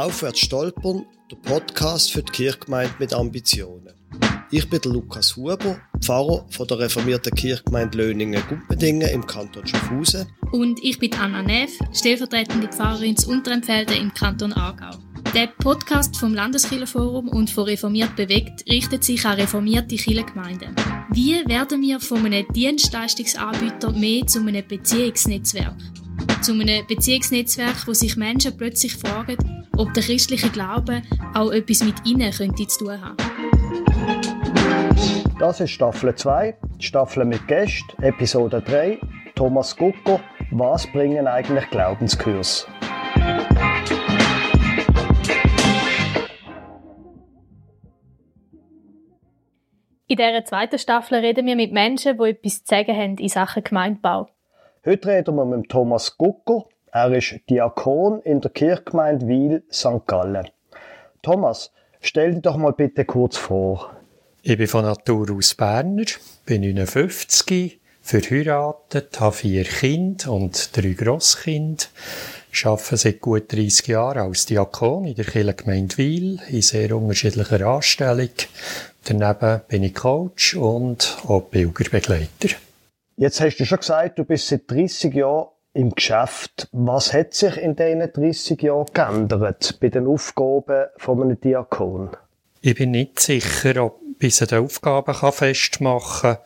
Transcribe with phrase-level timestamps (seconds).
[0.00, 3.92] Aufwärts stolpern, der Podcast für die Kirchgemeinde mit Ambitionen.
[4.50, 10.26] Ich bin der Lukas Huber, Pfarrer von der reformierten Kirchgemeinde Löningen-Gumpendingen im Kanton Schaffhausen.
[10.52, 14.96] Und ich bin Anna Neff, stellvertretende Pfarrerin zu Unterempfelde im Kanton Aargau.
[15.34, 20.74] Der Podcast vom Landeskirchenforum und von Reformiert bewegt richtet sich an reformierte Kirchengemeinden.
[21.10, 25.76] Wie werden wir von einem Dienstleistungsanbieter mehr zu einem Beziehungsnetzwerk?
[26.42, 31.02] Zu einem Beziehungsnetzwerk, wo sich Menschen plötzlich fragen, ob der christliche Glaube
[31.34, 33.16] auch etwas mit ihnen könnte zu tun haben.
[35.38, 38.98] Das ist Staffel 2, Staffel mit Gästen, Episode 3.
[39.34, 42.66] Thomas Gucker, was bringen eigentlich Glaubenskurs?
[50.10, 53.62] In dieser zweiten Staffel reden wir mit Menschen, die etwas zu sagen haben in Sachen
[53.62, 54.28] Gemeindebau.
[54.86, 56.64] Heute reden wir mit Thomas Gucker.
[56.90, 60.06] Er ist Diakon in der Kirchgemeinde Wil St.
[60.06, 60.48] Gallen.
[61.20, 63.94] Thomas, stell dich doch mal bitte kurz vor.
[64.40, 66.06] Ich bin von Natur aus Berner,
[66.46, 71.84] bin 59, verheiratet, habe vier Kinder und drei Grosskinder.
[72.64, 78.30] Arbeite seit gut 30 Jahren als Diakon in der Kirchengemeinde Wil in sehr unterschiedlicher Anstellung.
[79.04, 82.56] Daneben bin ich Coach und auch Pilgerbegleiter.
[83.20, 86.68] Jetzt hast du schon gesagt, du bist seit 30 Jahren im Geschäft.
[86.72, 92.08] Was hat sich in diesen 30 Jahren geändert bei den Aufgaben von einem Diakon?
[92.62, 96.38] Ich bin nicht sicher, ob ich die Aufgaben festmachen kann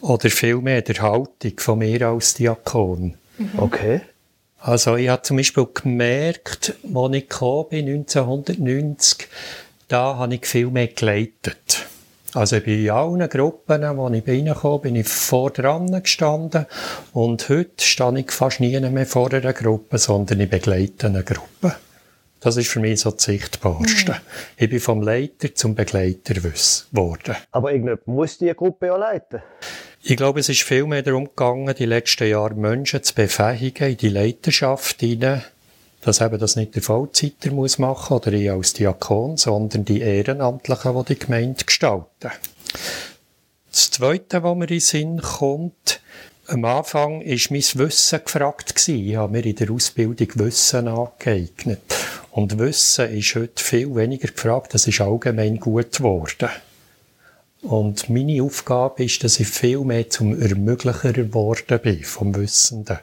[0.00, 3.18] oder vielmehr der Haltung von mir als Diakon.
[3.36, 3.50] Mhm.
[3.58, 4.00] Okay.
[4.58, 9.28] Also ich habe zum Beispiel gemerkt, als ich bin, 1990,
[9.88, 11.86] da habe ich viel mehr geleitet.
[12.34, 16.66] Also bei allen Gruppen, wo ich reingekommen bin, bin ich vor dran gestanden.
[17.12, 21.76] Und heute stehe ich fast nie mehr vor einer Gruppe, sondern ich begleite eine Gruppe.
[22.40, 24.12] Das ist für mich so das Sichtbarste.
[24.12, 24.18] Mhm.
[24.56, 27.36] Ich bin vom Leiter zum Begleiter geworden.
[27.50, 29.42] Aber irgendjemand muss diese Gruppe ja leiten.
[30.02, 33.96] Ich glaube, es ist viel mehr darum gegangen, die letzten Jahre Menschen zu befähigen, in
[33.96, 35.42] die Leiterschaft hinein,
[36.06, 40.96] dass eben das nicht der Vollzeiter muss machen oder ich als Diakon, sondern die Ehrenamtlichen,
[40.96, 42.30] die die Gemeinde gestalten.
[43.72, 46.00] Das Zweite, was mir in den Sinn kommt,
[46.46, 48.88] am Anfang war mein Wissen gefragt.
[48.88, 51.82] Ich habe mir in der Ausbildung Wissen angeeignet.
[52.30, 56.50] Und Wissen ist heute viel weniger gefragt, das ist allgemein gut geworden.
[57.62, 62.98] Und meine Aufgabe ist, dass ich viel mehr zum Ermöglicher geworden bin vom Wissenden.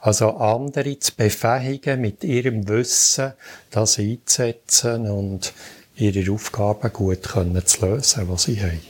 [0.00, 3.32] Also andere zu befähigen, mit ihrem Wissen
[3.70, 5.52] das einzusetzen und
[5.96, 8.80] ihre Aufgaben gut können zu lösen, was sie haben.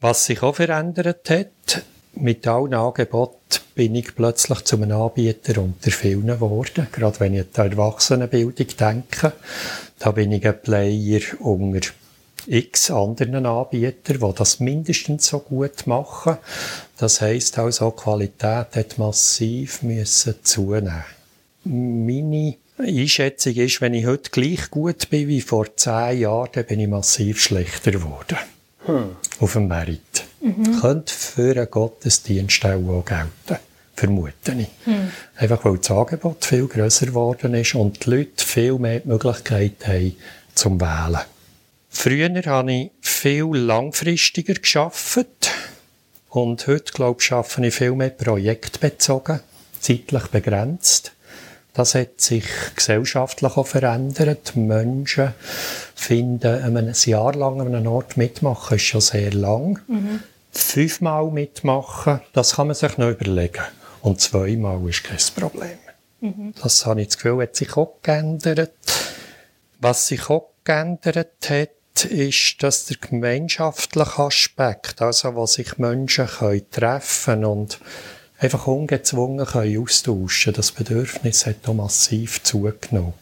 [0.00, 5.90] Was sich auch verändert hat, mit allen Angeboten bin ich plötzlich zu einem Anbieter unter
[5.90, 6.88] vielen geworden.
[6.92, 9.32] Gerade wenn ich an die Erwachsenenbildung denke,
[9.98, 11.80] da bin ich ein Player unter
[12.46, 16.38] x anderen Anbietern, die das mindestens so gut machen.
[16.98, 21.04] Das heisst also, die Qualität hat massiv müssen zunehmen.
[21.64, 26.80] Meine Einschätzung ist, wenn ich heute gleich gut bin wie vor zehn Jahren, dann bin
[26.80, 28.38] ich massiv schlechter geworden.
[28.86, 29.16] Hm.
[29.38, 30.24] Auf dem Merit.
[30.40, 30.80] Mhm.
[30.80, 33.62] Könnte für einen Gottesdienst auch gelten.
[33.94, 34.68] Vermute ich.
[34.84, 35.12] Hm.
[35.36, 40.16] Einfach weil das Angebot viel grösser geworden ist und die Leute viel mehr Möglichkeiten haben
[40.54, 41.20] zum Wählen.
[41.94, 45.52] Früher habe ich viel langfristiger geschafft
[46.30, 49.40] und heute, glaube ich, arbeite ich viel mehr projektbezogen,
[49.78, 51.12] zeitlich begrenzt.
[51.74, 52.44] Das hat sich
[52.74, 54.56] gesellschaftlich auch verändert.
[54.56, 55.34] Menschen
[55.94, 59.78] finden, ein Jahr lang an einem Ort mitmachen, ist schon sehr lang.
[59.86, 60.20] Mhm.
[60.50, 63.62] Fünfmal mitmachen, das kann man sich noch überlegen.
[64.00, 65.78] Und zweimal ist kein Problem.
[66.20, 66.54] Mhm.
[66.60, 68.72] Das habe ich das Gefühl, hat sich auch geändert.
[69.78, 71.70] Was sich auch geändert hat,
[72.04, 77.80] ist, dass der gemeinschaftliche Aspekt, also wo sich Menschen können treffen und
[78.38, 83.14] einfach ungezwungen können austauschen, das Bedürfnis hat auch massiv zugenommen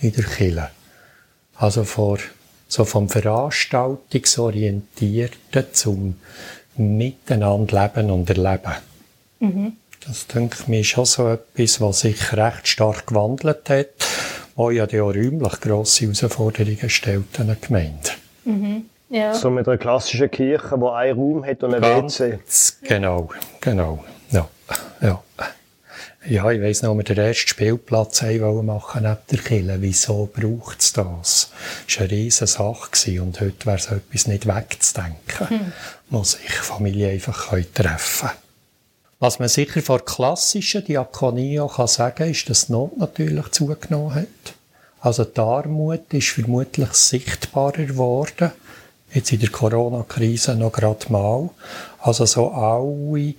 [0.00, 0.70] in der Kirche.
[1.56, 2.18] Also vor,
[2.68, 6.16] so vom Veranstaltungsorientierten zum
[6.76, 8.74] Miteinander leben und erleben.
[9.38, 9.74] Mhm.
[10.06, 13.94] Das denke ich mir schon so etwas, was sich recht stark gewandelt hat
[14.56, 18.10] wo ja auch räumlich grosse Herausforderungen stellt an eine Gemeinde.
[18.44, 18.86] Mhm.
[19.10, 19.34] Ja.
[19.34, 22.38] So mit einer klassischen Kirche, die einen Raum hat und ein Ganz WC.
[22.82, 23.30] Genau,
[23.60, 24.04] genau.
[24.30, 24.48] Ja,
[25.00, 25.22] ja.
[26.26, 29.76] Ja, ich weiss noch, wir den ersten Spielplatz haben machen neben der Kirche.
[29.80, 31.52] Wieso braucht es das?
[31.86, 35.50] Das war eine riesige Sache und heute wäre so etwas nicht wegzudenken.
[35.50, 35.72] Hm.
[36.08, 38.38] Muss sich Familie einfach treffen können.
[39.18, 44.14] Was man sicher vor klassischen Diakonie auch sagen kann, ist, dass die Not natürlich zugenommen
[44.14, 44.54] hat.
[45.04, 48.52] Also die Armut ist vermutlich sichtbarer geworden.
[49.12, 51.50] Jetzt in der Corona-Krise noch gerade mal.
[52.00, 53.34] Also so alle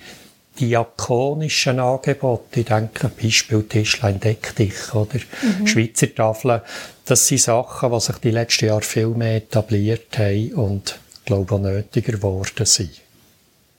[0.59, 5.65] diakonischen Angebote, ich denke Beispiel Tischlein deck dich oder mhm.
[5.65, 6.61] Schweizer Tafeln,
[7.03, 11.59] das sind Sachen, die sich die letzten Jahre viel mehr etabliert haben und glaube auch
[11.59, 13.01] nötiger geworden sind.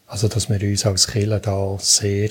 [0.08, 2.30] Also, dass wir uns als Kirche da sehr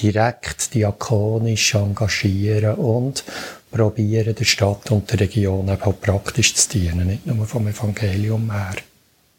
[0.00, 3.24] direkt diakonisch engagieren und
[3.74, 8.76] probieren, der Stadt und der Region auch praktisch zu dienen, nicht nur vom Evangelium her.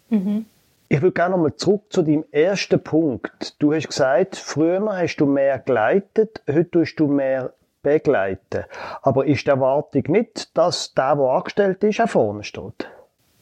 [0.10, 0.46] Mhm.
[0.90, 3.56] Ich würde gerne nochmal zurück zu deinem ersten Punkt.
[3.60, 8.66] Du hast gesagt, früher hast du mehr geleitet, heute tust du mehr begleiten.
[9.02, 12.88] Aber ist die Erwartung nicht, dass der, der angestellt ist, auch vorne steht?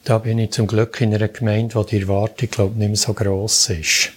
[0.06, 2.98] Da bin ich zum Glück in einer Gemeinde, wo die Erwartung, glaube ich, nicht mehr
[2.98, 4.12] so gross ist.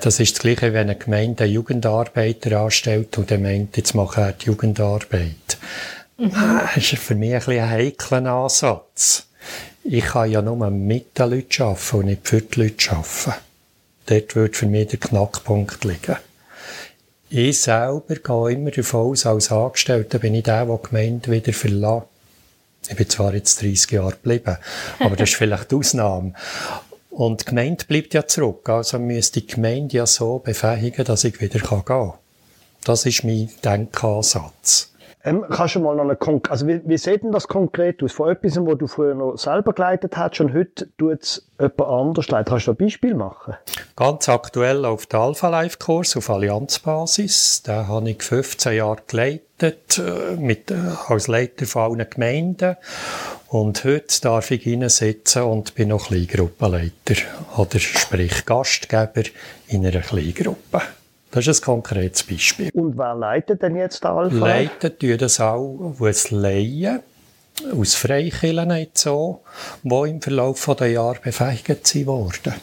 [0.00, 4.20] Das ist das Gleiche, wenn eine Gemeinde einen Jugendarbeiter anstellt und der meint, jetzt mache
[4.20, 5.58] er die Jugendarbeit.
[6.18, 6.32] Mhm.
[6.32, 9.26] Das ist für mich ein, bisschen ein heikler Ansatz.
[9.84, 13.40] Ich kann ja nur mit den Leuten arbeiten und nicht für die Leute arbeiten.
[14.06, 16.16] Dort würde für mich der Knackpunkt liegen.
[17.30, 21.52] Ich selber gehe immer davon aus, als Angestellter bin ich der, der die Gemeinde wieder
[21.52, 22.06] verlässt.
[22.88, 24.56] Ich bin zwar jetzt 30 Jahre geblieben,
[24.98, 26.32] aber das ist vielleicht die Ausnahme.
[27.10, 28.68] Und die Gemeinde bleibt ja zurück.
[28.68, 32.14] Also müsste die Gemeinde ja so befähigen, dass ich wieder gehen kann.
[32.84, 34.92] Das ist mein Denkansatz.
[35.28, 38.12] Ähm, kannst du mal noch eine Konk also wie, wie sieht denn das konkret aus?
[38.12, 42.28] Von etwas, wo du früher noch selber geleitet hast und heute tut es jemand anders
[42.28, 42.50] leiten.
[42.50, 43.54] Kannst du ein Beispiel machen?
[43.96, 47.62] Ganz aktuell auf der Alpha Life Kurs auf Allianzbasis.
[47.64, 50.76] Da habe ich 15 Jahre geleitet, äh, mit, äh,
[51.08, 52.76] als Leiter von allen Gemeinden.
[53.48, 57.14] Und heute darf ich sitzen und bin noch Kleingruppenleiter.
[57.56, 59.22] Oder sprich Gastgeber
[59.68, 60.82] in einer Kleingruppe.
[61.30, 62.70] Das ist ein konkretes Beispiel.
[62.72, 64.36] Und wer leitet denn jetzt da Alpha?
[64.36, 67.00] Leitet tun das auch, wo es Laien
[67.72, 69.42] aus Freikirchen nicht so,
[69.82, 72.54] die im Verlauf der Jahre befähigt wurden.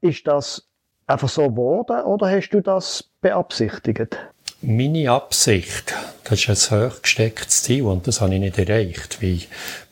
[0.00, 0.66] Ist das
[1.06, 4.18] einfach so geworden oder hast du das beabsichtigt?
[4.60, 9.42] Meine Absicht, das ist ein hochgestecktes Ziel und das habe ich nicht erreicht, wie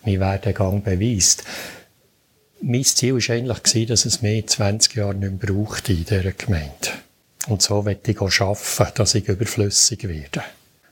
[0.05, 1.45] mein Werdegang beweist.
[2.61, 6.91] Mein Ziel war eigentlich, dass es mehr 20 Jahre nicht mehr braucht in dieser Gemeinde.
[7.51, 10.43] Und so möchte ich auch arbeiten, dass ich überflüssig werde.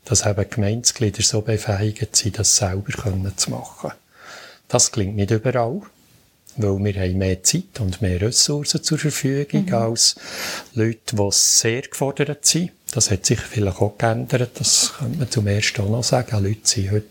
[0.05, 2.93] Dass eben Gemeindeglieder so befähigt sind, das selber
[3.37, 3.93] zu machen.
[4.67, 5.83] Das klingt nicht überall,
[6.57, 9.75] weil wir haben mehr Zeit und mehr Ressourcen zur Verfügung mhm.
[9.75, 10.17] als
[10.75, 12.73] Leute, die sehr gefordert sind.
[12.91, 16.43] Das hat sich vielleicht auch geändert, das könnte man zum ersten auch noch sagen.
[16.43, 17.07] Leute sind heute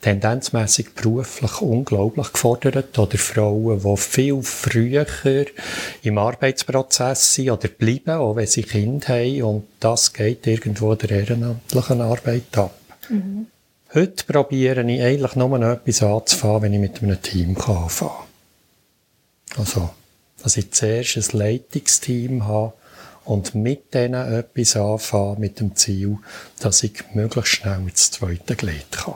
[0.00, 5.06] tendenzmäßig beruflich unglaublich gefordert oder Frauen, die viel früher
[6.02, 11.10] im Arbeitsprozess sind oder bleiben, auch wenn sie Kinder haben und das geht irgendwo der
[11.10, 12.74] ehrenamtlichen Arbeit ab.
[13.08, 13.46] Mhm.
[13.92, 19.58] Heute probiere ich eigentlich nur noch etwas anzufangen, wenn ich mit einem Team anfangen kann.
[19.58, 19.90] Also,
[20.42, 22.72] dass ich zuerst ein Leitungsteam habe
[23.24, 26.18] und mit denen etwas anfange mit dem Ziel,
[26.60, 29.14] dass ich möglichst schnell ins zweite Glied kann.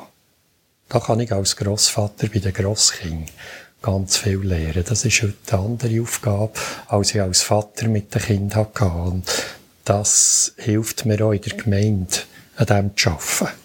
[0.88, 3.26] Da kann ich als Großvater bei den Grosskindern
[3.82, 4.84] ganz viel lernen.
[4.88, 6.52] Das ist heute eine andere Aufgabe,
[6.88, 8.84] als ich als Vater mit den Kindern hatte.
[8.86, 9.24] Und
[9.84, 12.16] das hilft mir auch in der Gemeinde,
[12.56, 13.58] an dem zu arbeiten.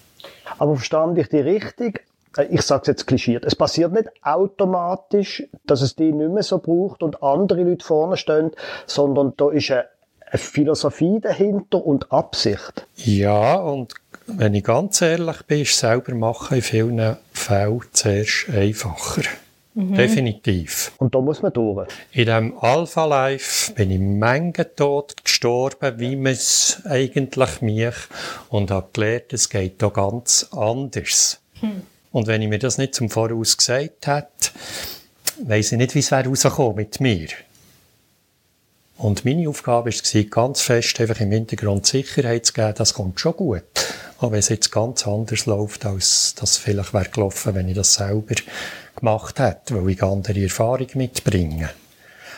[0.58, 2.04] Aber verstand ich die richtig?
[2.36, 3.44] Äh, ich sage es jetzt klischiert.
[3.44, 8.16] Es passiert nicht automatisch, dass es die nicht mehr so braucht und andere Leute vorne
[8.16, 8.50] stehen,
[8.86, 9.88] sondern da ist eine
[10.34, 12.86] Philosophie dahinter und Absicht.
[12.96, 13.94] Ja, und
[14.36, 19.22] wenn ich ganz ehrlich bin, ist selber machen in vielen Fällen zuerst einfacher.
[19.74, 19.94] Mhm.
[19.94, 20.92] Definitiv.
[20.98, 21.88] Und da muss man durch.
[22.12, 27.94] In dem Alpha Life bin ich Menge tot gestorben, wie man es eigentlich mich
[28.48, 31.40] und habe gelernt, es geht da ganz anders.
[31.60, 31.82] Mhm.
[32.12, 34.50] Und wenn ich mir das nicht zum Voraus gesagt hätte,
[35.44, 37.28] weiss ich nicht, wie es wäre rausgekommen mit mir.
[38.98, 43.34] Und meine Aufgabe war, ganz fest einfach im Hintergrund Sicherheit zu geben, das kommt schon
[43.34, 43.89] gut.
[44.20, 47.94] Aber wenn es jetzt ganz anders läuft, als das vielleicht wäre gelaufen, wenn ich das
[47.94, 48.34] selber
[48.94, 51.70] gemacht hätte, weil ich andere Erfahrung mitbringe.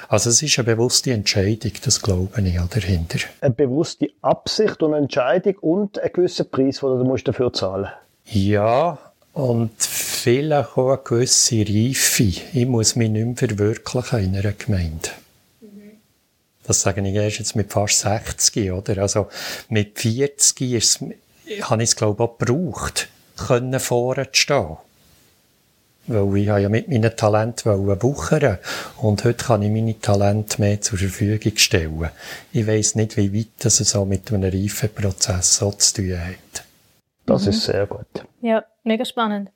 [0.08, 3.18] Also es ist eine bewusste Entscheidung, das glaube ich dahinter.
[3.40, 7.88] Eine bewusste Absicht und Entscheidung und ein gewisser Preis, den du dafür zahlen
[8.24, 8.36] musst.
[8.36, 8.98] Ja,
[9.32, 12.42] und vielleicht auch eine gewisse Reife.
[12.52, 15.08] Ich muss mich nicht mehr verwirklichen in einer Gemeinde.
[16.64, 18.98] Das sage ich erst jetzt mit fast 60, oder?
[18.98, 19.28] Also,
[19.68, 21.00] mit 40 ist
[21.62, 24.76] habe ich es, glaube ich, auch gebraucht, können vorne zu stehen.
[26.08, 28.58] Weil ich ja mit meinen Talenten wuchern
[28.98, 32.10] und heute kann ich meine Talente mehr zur Verfügung stellen.
[32.52, 36.64] Ich weiss nicht, wie weit das so mit einem Reifenprozess so zu tun hat.
[37.26, 37.50] Das mhm.
[37.50, 38.06] ist sehr gut.
[38.40, 39.50] Ja, mega spannend.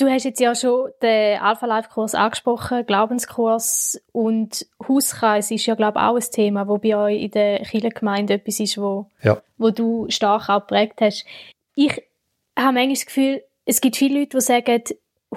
[0.00, 5.74] Du hast jetzt ja schon den Alpha Life Kurs angesprochen, Glaubenskurs und Hauskreis ist ja
[5.74, 9.42] glaube ich auch ein Thema, wo bei euch in der Kirchengemeinde etwas ist, wo, Ja.
[9.58, 11.26] wo du stark auch geprägt hast.
[11.74, 12.02] Ich
[12.58, 14.82] habe manchmal das Gefühl, es gibt viele Leute, die sagen,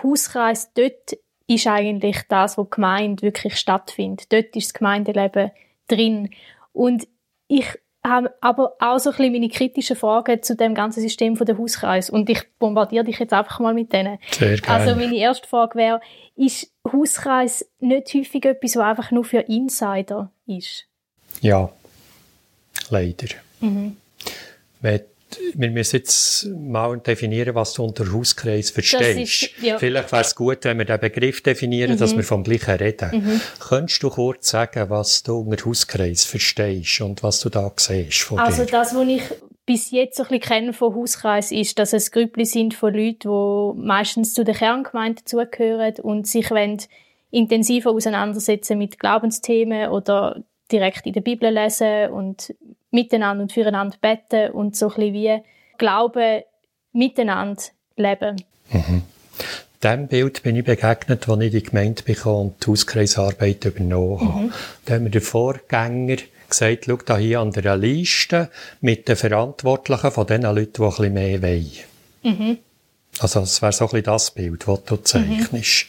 [0.01, 1.17] Hauskreis dort
[1.47, 4.31] ist eigentlich das, wo die Gemeinde wirklich stattfindet.
[4.31, 5.51] Dort ist das Gemeindeleben
[5.89, 6.29] drin.
[6.71, 7.05] Und
[7.49, 7.67] ich
[8.05, 11.57] habe aber auch so ein bisschen meine kritischen Fragen zu dem ganzen System von der
[11.57, 12.09] Hauskreis.
[12.09, 14.19] Und ich bombardiere dich jetzt einfach mal mit denen.
[14.31, 14.67] Sehr gerne.
[14.89, 16.01] Also meine erste Frage wäre,
[16.35, 20.85] ist Hauskreis nicht häufig etwas, was einfach nur für Insider ist?
[21.41, 21.69] ja,
[22.89, 23.27] leider.
[23.61, 23.97] Mhm.
[24.81, 25.01] Wenn-
[25.55, 29.43] Wir müssen jetzt mal definieren, was du unter Hauskreis verstehst.
[29.43, 29.77] ist- ja.
[29.77, 33.41] Vielleicht wäre es gut, wenn wir den Begriff definieren, dass wir vom Gleichen reden.
[33.59, 38.39] Könntest du kurz sagen, was du unter Hauskreis verstehst und was du da siehst von
[38.39, 38.71] Also dir?
[38.71, 39.21] das, was ich
[39.65, 43.29] bis jetzt so ein bisschen kenne von Hauskreis, ist, dass es Grüppli sind von Leuten,
[43.29, 46.81] die meistens zu der Kerngemeinde dazugehören und sich wollen
[47.31, 52.53] intensiver auseinandersetzen mit Glaubensthemen oder direkt in der Bibel lesen und
[52.93, 55.41] miteinander und füreinander beten und so ein bisschen wie
[55.77, 56.41] Glauben
[56.93, 57.61] miteinander
[57.97, 58.41] leben.
[59.83, 64.49] Dem Bild bin ich begegnet, als ich die Gemeinde bekam und die Hauskreisarbeit übernommen habe.
[64.85, 70.11] Da haben mir der Vorgänger gesagt, schau da hier an der Liste mit den Verantwortlichen
[70.11, 72.59] von den Leuten, die ein bisschen mehr wollen.
[73.19, 75.87] Also das wäre so ein bisschen das Bild, das du zeichnest.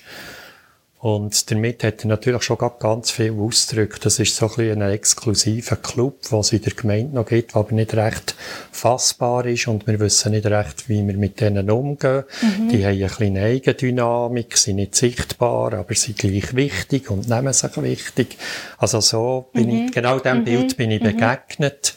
[1.04, 4.00] Und damit hat er natürlich schon ganz viel Ausdrücke.
[4.00, 7.52] Das ist so ein bisschen ein exklusiver Club, was es in der Gemeinde noch gibt,
[7.52, 8.34] der aber nicht recht
[8.72, 12.24] fassbar ist und wir wissen nicht recht, wie wir mit denen umgehen.
[12.72, 17.82] Die haben eine kleine Eigendynamik, sind nicht sichtbar, aber sind gleich wichtig und nehmen sich
[17.82, 18.38] wichtig.
[18.78, 21.96] Also so bin ich, genau dem Bild bin ich begegnet.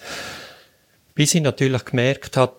[1.15, 2.57] Bis ich natürlich gemerkt habe,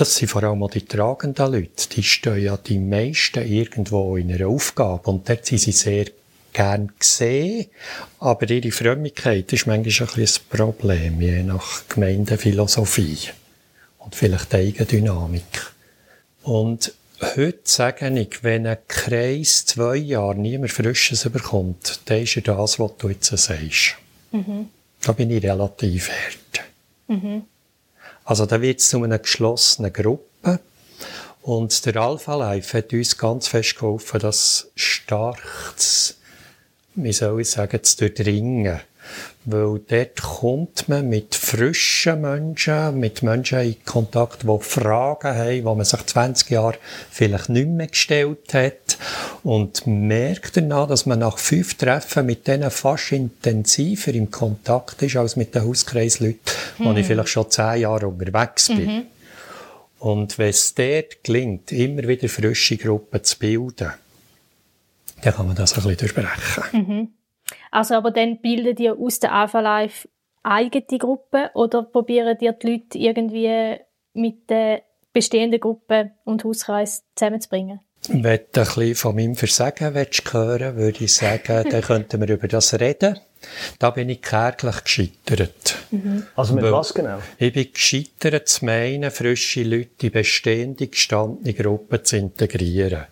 [0.00, 1.88] das sind vor allem auch die tragenden Leute.
[1.94, 5.10] Die stehen ja die meisten irgendwo in einer Aufgabe.
[5.10, 6.06] Und dort sind sie sehr
[6.52, 7.66] gern gesehen.
[8.18, 13.30] Aber ihre Frömmigkeit ist manchmal ein bisschen ein Problem, je nach Gemeindephilosophie.
[13.98, 15.72] Und vielleicht die Eigendynamik.
[16.42, 22.42] Und heute sage ich, wenn ein Kreis zwei Jahre niemand Frisches bekommt, dann ist er
[22.42, 23.96] das, was du jetzt sagst.
[25.02, 26.66] Da bin ich relativ hart.
[28.28, 30.60] Also da wird es zu einer geschlossenen Gruppe.
[31.40, 35.40] Und der Alpha Life hat uns ganz fest geholfen, das stark
[35.76, 36.12] zu,
[36.94, 38.80] wie soll ich sagen, zu durchdringen.
[39.44, 45.62] Weil dort kommt man mit frischen Menschen, mit Menschen in Kontakt, die Fragen haben, die
[45.62, 46.78] man sich 20 Jahre
[47.10, 48.98] vielleicht nicht mehr gestellt hat.
[49.42, 55.16] Und merkt danach, dass man nach fünf Treffen mit denen fast intensiver im Kontakt ist,
[55.16, 56.40] als mit den Hauskreisleuten,
[56.78, 59.06] wo ich vielleicht schon zehn Jahre unterwegs bin.
[59.98, 63.92] Und wenn es dort gelingt, immer wieder frische Gruppen zu bilden,
[65.22, 67.14] dann kann man das ein bisschen durchbrechen.
[67.70, 70.08] Also aber dann bildet ihr aus der Alpha Life
[70.42, 73.76] eigene Gruppen oder probieren ihr die Leute irgendwie
[74.14, 74.80] mit den
[75.12, 77.80] bestehenden Gruppen und Hauskreis zusammenzubringen?
[78.08, 82.34] Wenn du ein bisschen von meinem Versagen willst hören würde ich sagen, dann könnten wir
[82.34, 83.18] über das reden.
[83.78, 85.76] Da bin ich kärglich gescheitert.
[86.34, 87.18] Also mit Weil- was genau?
[87.38, 93.04] Ich bin gescheitert, zu meinen, frische Leute in bestehende, gestandene Gruppen zu integrieren.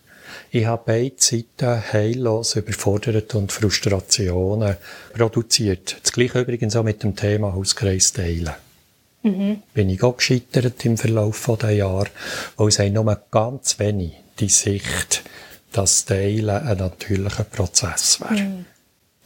[0.56, 4.78] Ich habe beide Seiten heillos überfordert und Frustrationen
[5.12, 5.98] produziert.
[6.02, 8.54] Das gleiche übrigens auch mit dem Thema Hauskreis teilen.
[9.22, 12.08] Bin ich auch gescheitert im Verlauf der Jahre,
[12.56, 15.24] weil es haben nur ganz wenig die Sicht,
[15.72, 18.64] dass Teilen ein natürlicher Prozess wäre.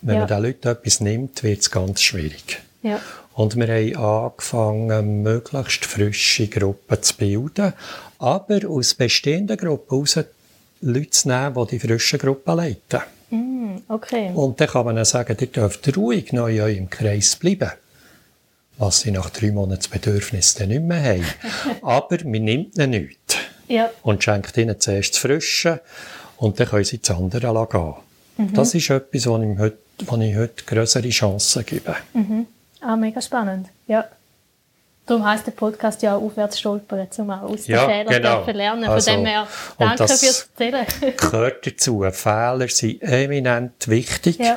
[0.03, 0.21] Wenn Ja.
[0.23, 2.61] man den Leuten etwas nimmt, wird es ganz schwierig.
[2.83, 3.01] Ja.
[3.35, 7.73] Und wir haben angefangen, möglichst frische Gruppen zu bilden,
[8.19, 10.19] aber aus bestehenden Gruppen heraus
[10.83, 13.01] Leute zu nehmen, die die frischen Gruppen leiten.
[13.89, 14.31] Okay.
[14.35, 17.71] Und dann kann man dann sagen, ihr dürft ruhig noch in eurem Kreis bleiben.
[18.79, 21.25] Was sie nach drei Monaten das Bedürfnis dann nicht mehr haben.
[21.83, 23.37] aber man nimmt ihnen nichts
[23.69, 23.91] Ja.
[24.03, 25.81] und schenkt ihnen zuerst das Frische
[26.39, 27.71] und dann können sie das andere lassen
[28.39, 28.55] gehen.
[28.55, 31.95] Das ist etwas, wo ich heute, wo ich heute grössere Chancen gebe.
[32.81, 33.69] Ah, mega spannend.
[33.87, 34.07] Ja.
[35.11, 38.45] Darum heisst der Podcast ja auch aufwärts stolpern, um auch aus Ja, den Fehlern genau.
[38.45, 38.85] zu lernen.
[38.85, 40.87] Von Also, dem her, danke fürs Erzählen.
[41.17, 42.07] gehört dazu.
[42.13, 44.39] Fehler sind eminent wichtig.
[44.39, 44.57] Ja.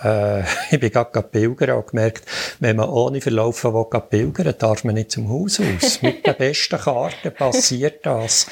[0.00, 2.22] Äh, ich bin gerade pilgern und gemerkt,
[2.60, 6.00] wenn man ohne Verlaufen will, pilgern darf man nicht zum Haus aus.
[6.02, 8.46] Mit den besten Karten passiert das.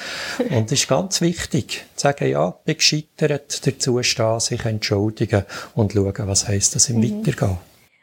[0.50, 5.44] Und es ist ganz wichtig, zu sagen, ja, bin gescheitert, dazu stehen, sich entschuldigen
[5.76, 7.24] und schauen, was heisst das im Mhm.
[7.24, 7.58] Weitergehen.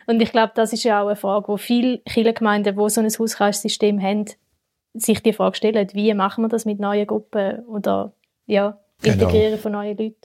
[0.08, 3.08] Und ich glaube, das ist ja auch eine Frage, wo viele Kirchengemeinden, die so ein
[3.08, 4.26] Hauskreissystem haben,
[4.94, 7.66] sich die Frage stellen, wie machen wir das mit neuen Gruppen?
[7.66, 8.14] Oder,
[8.46, 8.78] ja.
[9.02, 9.14] genau.
[9.26, 10.22] Integrieren von neuen Leuten.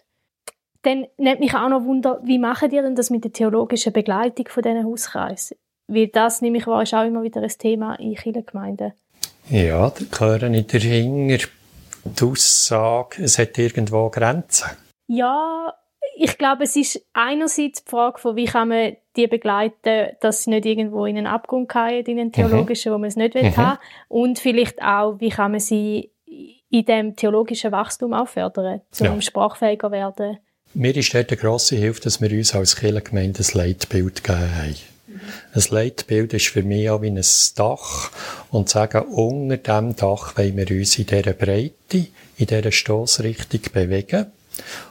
[0.83, 4.47] Dann nimmt mich auch noch Wunder, wie machen ihr denn das mit der theologischen Begleitung
[4.49, 5.57] von diesen Hauskreisen?
[5.89, 8.93] Weil das, nehme ich wahr, ist auch immer wieder ein Thema in Kirchengemeinden.
[9.49, 11.49] Ja, da gehören ich dahinter
[12.05, 14.69] die Aussage, es hat irgendwo Grenzen.
[15.09, 15.73] Ja,
[16.21, 20.51] ich glaube, es ist einerseits die Frage von, wie kann man die begleiten, dass sie
[20.51, 22.95] nicht irgendwo in einen Abgrund fallen, in einen theologischen, mhm.
[22.95, 23.57] wo man es nicht will mhm.
[23.57, 23.79] haben.
[24.09, 26.11] Und vielleicht auch, wie kann man sie
[26.71, 29.21] in dem theologischen Wachstum auch fördern, zum ja.
[29.21, 30.39] sprachfähiger werden.
[30.75, 34.77] Mir ist dort eine grosse Hilfe, dass wir uns als Kirchengemeinde ein Leitbild gegeben haben.
[35.07, 35.21] Mhm.
[35.55, 37.25] Ein Leitbild ist für mich auch wie ein
[37.57, 38.11] Dach
[38.51, 42.07] und sagen, unter diesem Dach wollen wir uns in dieser Breite,
[42.37, 44.27] in dieser Stoßrichtung bewegen.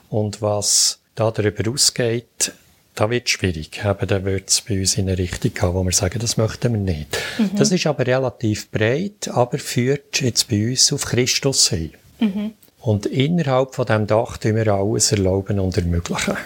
[0.10, 2.54] Und was da darüber ausgeht,
[2.94, 3.84] da wird es schwierig.
[3.84, 6.74] Eben, da wird es bei uns in eine Richtung gehen, wo wir sagen, das möchten
[6.74, 7.18] wir nicht.
[7.38, 7.58] Mhm.
[7.58, 11.92] Das ist aber relativ breit, aber führt jetzt bei uns auf Christus hin.
[12.20, 12.54] Mhm.
[12.82, 16.38] Und innerhalb von dem Dach tun wir alles erlauben und ermöglichen.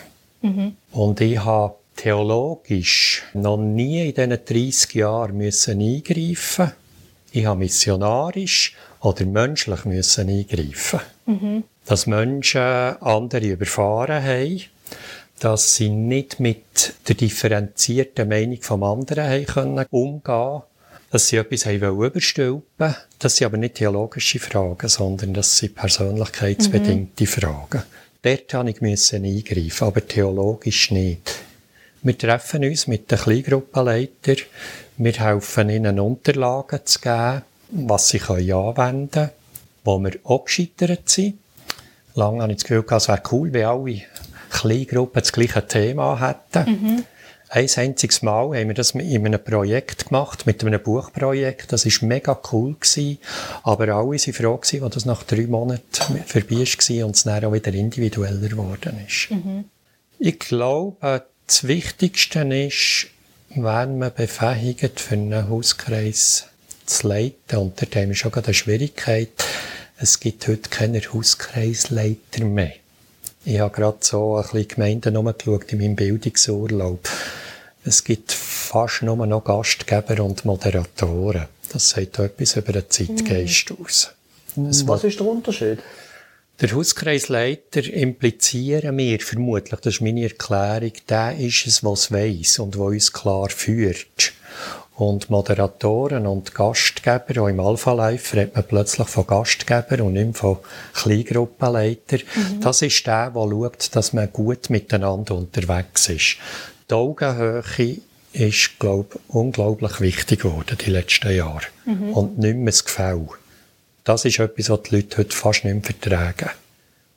[0.41, 0.75] Mhm.
[0.91, 6.71] Und ich habe theologisch noch nie in diesen 30 Jahren müssen eingreifen.
[7.31, 10.99] Ich habe missionarisch oder menschlich müssen eingreifen.
[11.25, 11.63] Mhm.
[11.85, 14.61] Dass Menschen andere überfahren haben
[15.39, 20.61] dass sie nicht mit der differenzierten Meinung vom anderen haben können umgehen
[21.09, 27.23] dass sie etwas haben überstülpen Das sind aber nicht theologische Fragen, sondern das sind persönlichkeitsbedingte
[27.23, 27.27] mhm.
[27.27, 27.83] Fragen.
[28.21, 31.35] Dort musste ich eingreifen, aber theologisch nicht.
[32.03, 34.37] Wir treffen uns mit den Kleingruppenleitern.
[34.97, 39.29] Wir helfen ihnen Unterlagen zu geben, was sie anwenden können,
[39.83, 41.39] wo wir abgescheitert sind.
[42.15, 44.01] Lange habe ich das Gefühl, es wäre cool, wenn alle
[44.49, 46.71] Kleingruppen das gleiche Thema hätten.
[46.71, 47.03] Mhm.
[47.49, 51.73] Ein einziges Mal haben wir das in einem Projekt gemacht, mit einem Buchprojekt.
[51.73, 52.75] Das war mega cool.
[52.79, 53.17] Gewesen.
[53.63, 55.83] Aber alle waren froh, gewesen, als das nach drei Monaten
[56.25, 59.31] vorbei war und es dann auch wieder individueller geworden ist.
[59.31, 59.65] Mhm.
[60.17, 63.07] Ich glaube, das Wichtigste ist,
[63.49, 66.47] wenn man befähigt, für einen Hauskreis
[66.85, 69.31] zu leiten, und da haben wir schon eine Schwierigkeit,
[70.01, 72.73] es gibt heute keine Hauskreisleiter mehr.
[73.45, 77.07] Ich habe gerade so ein bisschen Gemeinden umgeschaut in meinem Bildungsurlaub.
[77.85, 81.45] Es gibt fast nur noch Gastgeber und Moderatoren.
[81.71, 83.85] Das sagt etwas über den Zeitgeist mhm.
[83.85, 84.11] aus.
[84.55, 85.79] Das Was ist der Unterschied?
[86.59, 92.77] Der Hauskreisleiter implizieren wir vermutlich, das ist meine Erklärung, der ist es, was weiß und
[92.77, 94.33] was uns klar führt.
[95.01, 100.37] Und Moderatoren und Gastgeber, auch im Alpha Life redet man plötzlich von Gastgeber und nicht
[100.37, 100.59] von
[100.93, 102.17] Kleingruppenleiter.
[102.17, 102.61] Mhm.
[102.61, 106.37] Das ist der, der schaut, dass man gut miteinander unterwegs ist.
[106.87, 107.97] Die Augenhöhe
[108.33, 111.65] ist, glaube ich, unglaublich wichtig geworden die letzten Jahre.
[111.85, 112.13] Mhm.
[112.13, 113.29] Und nicht mehr das Gefühl.
[114.03, 116.51] Das ist etwas, was die Leute heute fast nicht mehr vertragen.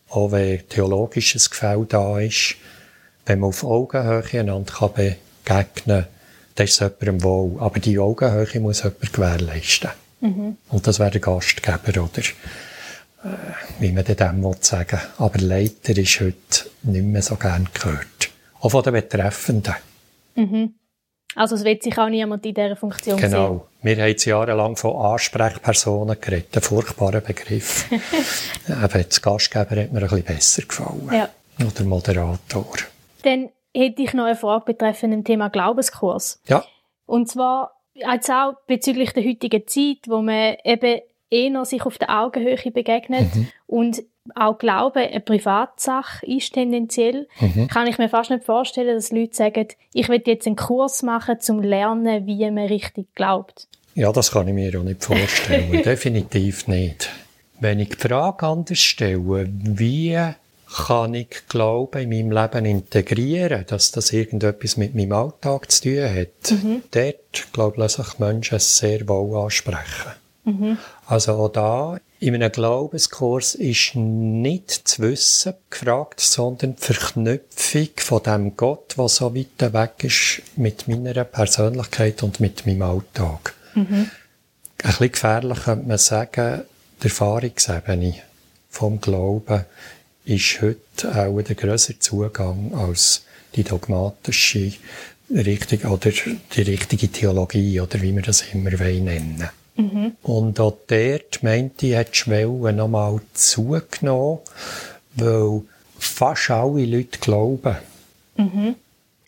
[0.08, 2.54] Auch wenn theologisches Gefühl da ist,
[3.26, 6.06] wenn man auf Augenhöhe einander begegnen kann,
[6.54, 7.60] dann ist es jemandem wohl.
[7.60, 9.90] Aber die Augenhöhe muss jemand gewährleisten.
[10.20, 10.56] Mhm.
[10.70, 12.22] Und das wäre der Gastgeber, oder?
[13.24, 13.36] Äh,
[13.80, 15.08] wie man dem sagen will.
[15.18, 18.30] Aber Leiter ist heute nicht mehr so gern gehört.
[18.60, 19.74] Auch von den Betreffenden.
[20.34, 20.74] Mhm.
[21.36, 23.48] Also es wird sich auch niemand in dieser Funktion Genau.
[23.48, 23.60] Sehen.
[23.82, 26.56] Wir haben jetzt jahrelang von Ansprechpersonen geredet.
[26.56, 27.86] Ein furchtbarer Begriff.
[28.68, 31.10] Aber als Gastgeber hat mir ein bisschen besser gefallen.
[31.12, 31.28] Ja.
[31.60, 32.76] Oder Moderator.
[33.22, 36.40] Dann hätte ich noch eine Frage betreffend dem Thema Glaubenskurs.
[36.46, 36.64] Ja.
[37.06, 37.72] Und zwar
[38.04, 43.34] als auch bezüglich der heutigen Zeit, wo man eben eher sich auf der Augenhöhe begegnet
[43.34, 43.48] mhm.
[43.66, 44.02] und
[44.34, 47.68] auch Glauben eine Privatsache ist tendenziell, mhm.
[47.68, 51.40] kann ich mir fast nicht vorstellen, dass Leute sagen, ich will jetzt einen Kurs machen,
[51.40, 53.68] zum lernen, wie man richtig glaubt.
[53.94, 55.70] Ja, das kann ich mir auch nicht vorstellen.
[55.84, 57.10] Definitiv nicht.
[57.60, 60.18] Wenn ich die Frage anders stelle, wie
[60.74, 66.04] kann ich Glauben in meinem Leben integrieren, dass das irgendetwas mit meinem Alltag zu tun
[66.04, 66.50] hat.
[66.50, 66.82] Mhm.
[66.90, 70.12] Dort, glaube ich, lassen sich Menschen sehr wohl ansprechen.
[70.44, 70.78] Mhm.
[71.06, 78.22] Also auch da, in einem Glaubenskurs ist nicht das Wissen gefragt, sondern die Verknüpfung von
[78.22, 83.54] dem Gott, der so weit weg ist, mit meiner Persönlichkeit und mit meinem Alltag.
[83.74, 84.10] Mhm.
[84.82, 86.62] Ein bisschen gefährlich könnte man sagen,
[87.02, 88.14] die Erfahrungsebene
[88.68, 89.64] vom Glauben
[90.24, 94.72] ist heute auch der größere Zugang als die dogmatische
[95.30, 100.12] Richtung oder die richtige Theologie oder wie wir das immer nennen mhm.
[100.22, 104.38] Und auch dort meinte ich, hat die Schwelle nochmal zugenommen,
[105.14, 105.62] weil
[105.98, 107.76] fast alle Leute glauben.
[108.36, 108.74] Mhm.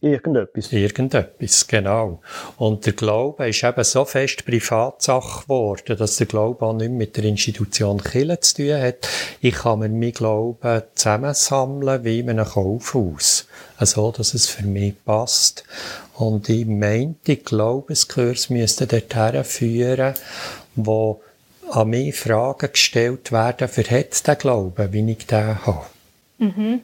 [0.07, 0.73] Irgendetwas.
[0.73, 2.21] Irgendetwas, genau.
[2.57, 7.17] Und der Glaube ist eben so fest Privatsache geworden, dass der Glaube auch nicht mit
[7.17, 9.09] der Institution Kirche zu tun hat.
[9.41, 13.47] Ich kann mir meinen Glauben zusammensammeln wie in einem Kaufhaus.
[13.77, 15.65] Also, dass es für mich passt.
[16.15, 20.15] Und ich meinte, Glaubenskurs müsste dorthin führen,
[20.75, 21.21] wo
[21.71, 25.87] an mich Fragen gestellt werden, für hat der Glauben, wie ich den habe.
[26.39, 26.81] Mhm.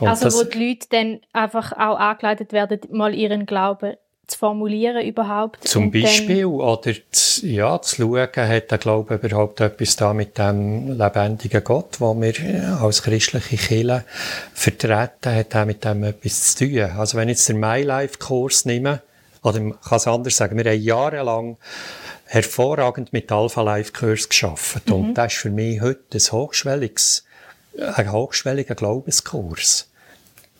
[0.00, 3.94] Also wo die Leute dann einfach auch angeleitet werden, mal ihren Glauben
[4.26, 5.66] zu formulieren überhaupt.
[5.68, 10.96] Zum Beispiel, oder zu, ja, zu schauen, hat der Glaube überhaupt etwas da mit dem
[10.96, 14.04] lebendigen Gott, den wir als christliche Kirche
[14.54, 16.90] vertreten, hat auch mit dem etwas zu tun.
[16.96, 19.02] Also wenn ich jetzt den MyLife-Kurs nehme,
[19.42, 21.58] oder ich kann es anders sagen, wir haben jahrelang
[22.26, 24.88] hervorragend mit Alpha Life Kurs geschafft.
[24.88, 24.94] Mhm.
[24.94, 27.24] Und das ist für mich heute ein hochschwelliges,
[27.78, 29.88] ein hochschwelliger Glaubenskurs.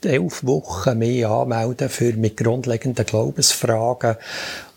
[0.04, 4.16] Elf Wochen mehr anmelden für mit grundlegenden Glaubensfragen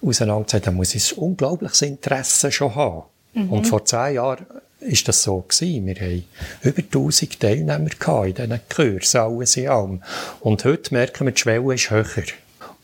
[0.01, 3.03] auseinanderzusetzen, da muss ich ein unglaubliches Interesse schon haben.
[3.33, 3.51] Mhm.
[3.51, 4.45] Und vor zehn Jahren
[4.79, 5.85] ist das so gewesen.
[5.85, 6.23] Wir haben
[6.61, 7.89] über 1000 Teilnehmer
[8.25, 10.03] in diesen Kursen, alles in allem.
[10.39, 12.23] Und heute merken wir, die Schwelle ist höher.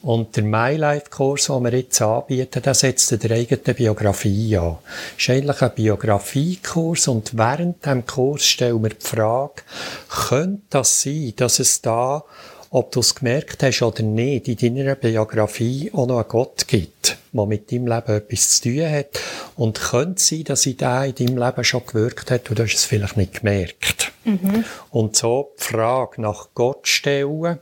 [0.03, 4.77] Und der MyLife-Kurs, den wir jetzt anbieten, der setzt der eigenen Biografie an.
[5.15, 9.63] Das ist eigentlich ein Biografiekurs und während dem Kurs stellen wir die Frage,
[10.09, 12.25] könnte das sein, dass es da,
[12.69, 17.17] ob du es gemerkt hast oder nicht, in deiner Biografie auch noch einen Gott gibt,
[17.31, 19.21] der mit deinem Leben etwas zu tun hat
[19.55, 22.63] und könnte es sein, dass in der in deinem Leben schon gewirkt hat und du
[22.63, 24.11] hast es vielleicht nicht gemerkt.
[24.25, 24.65] Mhm.
[24.89, 27.59] Und so die Frage nach Gott stellen,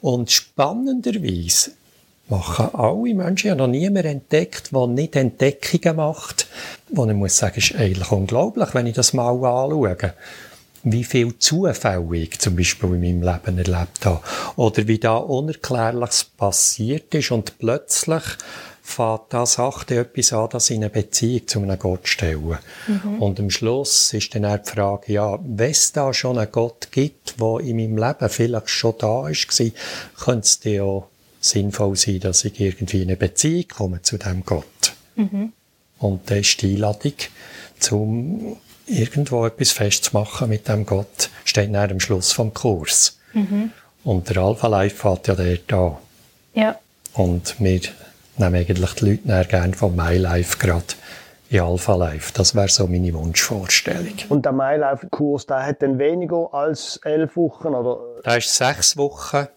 [0.00, 1.72] und spannenderweise
[2.28, 6.46] machen alle Menschen, ich habe noch niemand entdeckt, der nicht Entdeckungen macht,
[6.88, 10.14] wo ich muss sagen, ist eigentlich unglaublich, wenn ich das mal anschaue.
[10.82, 14.22] Wie viel Zufälle ich zum Beispiel in meinem Leben erlebt habe.
[14.56, 18.22] Oder wie da Unerklärliches passiert ist und plötzlich
[18.90, 22.58] fängt das Sache etwas an, das in eine Beziehung zu einem Gott stellen.
[22.86, 23.22] Mhm.
[23.22, 26.88] Und am Schluss ist dann auch die Frage, ja, wenn es da schon einen Gott
[26.90, 29.46] gibt, der in meinem Leben vielleicht schon da ist,
[30.18, 31.08] könnte es dir auch
[31.40, 34.94] sinnvoll sein, dass ich irgendwie in eine Beziehung komme zu dem Gott.
[35.16, 35.52] Mhm.
[35.98, 37.12] Und das ist die Einladung,
[37.90, 43.18] um irgendwo etwas festzumachen mit dem Gott, steht nach am Schluss vom Kurs.
[43.32, 43.72] Mhm.
[44.04, 45.96] Und der Alpha Life fährt ja dort an.
[46.54, 46.78] Ja.
[47.14, 47.80] Und wir
[48.40, 50.84] nehmen eigentlich die Leute gerne von MyLife gerade
[51.50, 52.32] in Alpha Life.
[52.34, 54.14] Das wäre so meine Wunschvorstellung.
[54.28, 57.98] Und der MyLife-Kurs, der hat dann weniger als elf Wochen, oder?
[58.24, 59.48] Der ist sechs Wochen,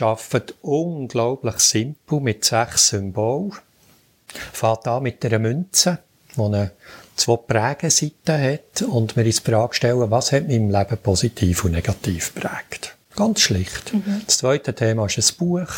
[0.00, 3.52] arbeitet unglaublich simpel mit sechs Symbolen.
[4.52, 5.98] Fährt an mit einer Münze,
[6.36, 6.70] die eine
[7.16, 12.34] zwei Prägeseiten hat und uns die Frage stellen, was hat mein Leben positiv und negativ
[12.34, 12.96] prägt.
[13.16, 13.92] Ganz schlicht.
[13.92, 14.22] Mhm.
[14.24, 15.68] Das zweite Thema ist ein Buch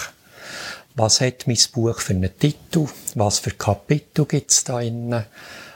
[0.95, 5.25] was hat mein Buch für einen Titel, was für Kapitel gibt's da innen.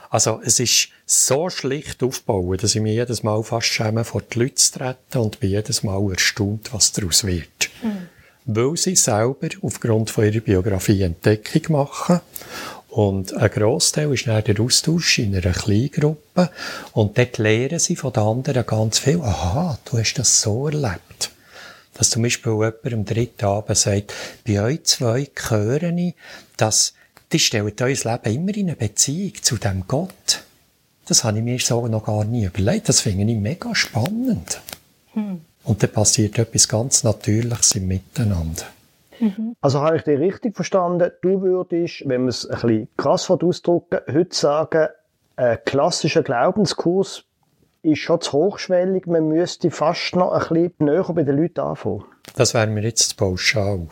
[0.09, 4.39] Also es ist so schlicht aufgebaut, dass ich mich jedes Mal fast schäme, vor die
[4.39, 7.69] Leute zu treten und bin jedes Mal erstaunt, was daraus wird.
[7.81, 8.07] Mhm.
[8.45, 12.21] Weil sie selber aufgrund von ihrer Biografie Entdeckung machen
[12.89, 16.49] und ein Grossteil ist dann der Austausch in einer Kleingruppe
[16.93, 19.21] und dort lernen sie von den anderen ganz viel.
[19.21, 21.31] Aha, du hast das so erlebt
[21.97, 24.13] dass zum Beispiel jemand am dritten Abend sagt,
[24.45, 26.15] bei euch zwei höre ich,
[26.57, 26.93] dass
[27.31, 30.43] die stellt euer Leben immer in eine Beziehung zu dem Gott.
[31.07, 32.89] Das habe ich mir so noch gar nie überlegt.
[32.89, 34.61] Das finde ich mega spannend.
[35.13, 35.41] Hm.
[35.63, 38.63] Und dann passiert etwas ganz Natürliches im Miteinander.
[39.19, 39.55] Mhm.
[39.61, 43.99] Also habe ich dich richtig verstanden, du würdest, wenn man es ein bisschen krass ausdrücken
[44.11, 44.87] heute sagen,
[45.35, 47.23] ein klassischer Glaubenskurs
[47.87, 49.07] ist schon zu hochschwellig.
[49.07, 52.03] Man müsste fast noch ein bisschen näher bei den Leuten anfangen.
[52.35, 53.87] Das wäre mir jetzt pauschal.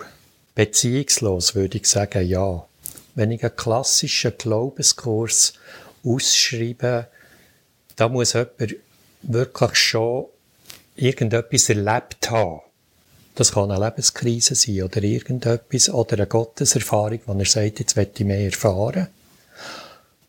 [0.53, 2.65] Beziehungslos würde ich sagen, ja.
[3.15, 5.53] Wenn ich einen klassischen Glaubenskurs
[6.03, 7.08] ausschreibe,
[7.95, 8.75] da muss jemand
[9.21, 10.25] wirklich schon
[10.95, 12.62] irgendetwas erlebt haben.
[13.36, 18.23] Das kann eine Lebenskrise sein oder irgendetwas oder eine Gotteserfahrung, wo er sagt, jetzt möchte
[18.23, 19.08] ich mehr erfahren.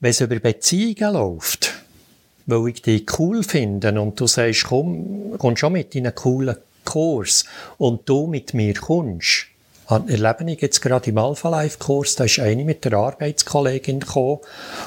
[0.00, 1.75] Wenn es über Beziehungen läuft,
[2.46, 6.56] weil ich dich cool finde und du sagst, komm, komm schon mit in einen coolen
[6.84, 7.44] Kurs
[7.78, 9.46] und du mit mir kommst,
[9.88, 14.38] erlebe ich jetzt gerade im Alpha Life Kurs, da ist eine mit der Arbeitskollegin gekommen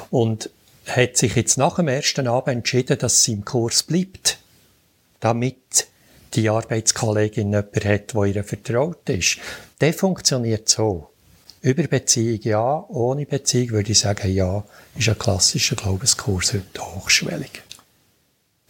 [0.10, 0.50] und
[0.88, 4.40] hat sich jetzt nach dem ersten Abend entschieden, dass sie im Kurs bleibt,
[5.20, 5.88] damit
[6.34, 9.38] die Arbeitskollegin jemanden hat, der ihr vertraut ist.
[9.82, 11.10] Der funktioniert so.
[11.62, 14.64] Über Beziehung ja, ohne Beziehung würde ich sagen, ja,
[14.98, 17.64] ist ein klassischer Glaubenskurs heute hochschwellig.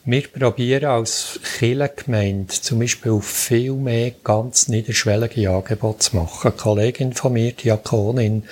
[0.06, 6.52] Wir probieren als Kirchengemeinde zum Beispiel viel mehr ganz niederschwellige Angebote zu machen.
[6.52, 8.43] Eine Kollegin von mir, Diakonin,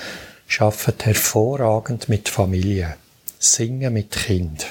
[0.59, 2.93] arbeitet hervorragend mit Familien.
[3.39, 4.67] Singen mit Kind.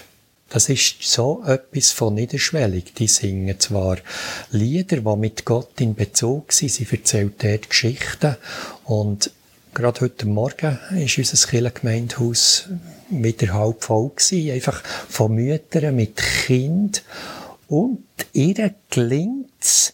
[0.49, 2.95] Das ist so etwas von niederschwellig.
[2.95, 3.97] Die singen zwar
[4.53, 6.71] Lieder, die mit Gott in Bezug sind.
[6.71, 8.37] Sie erzählt dort Geschichten.
[8.85, 9.33] Und
[9.77, 12.69] gerade heute Morgen ist unser Kirchengemeindehaus
[13.11, 14.51] wieder halb voll gewesen.
[14.51, 17.03] Einfach von Müttern mit Kind.
[17.69, 19.93] Und ihr gelingt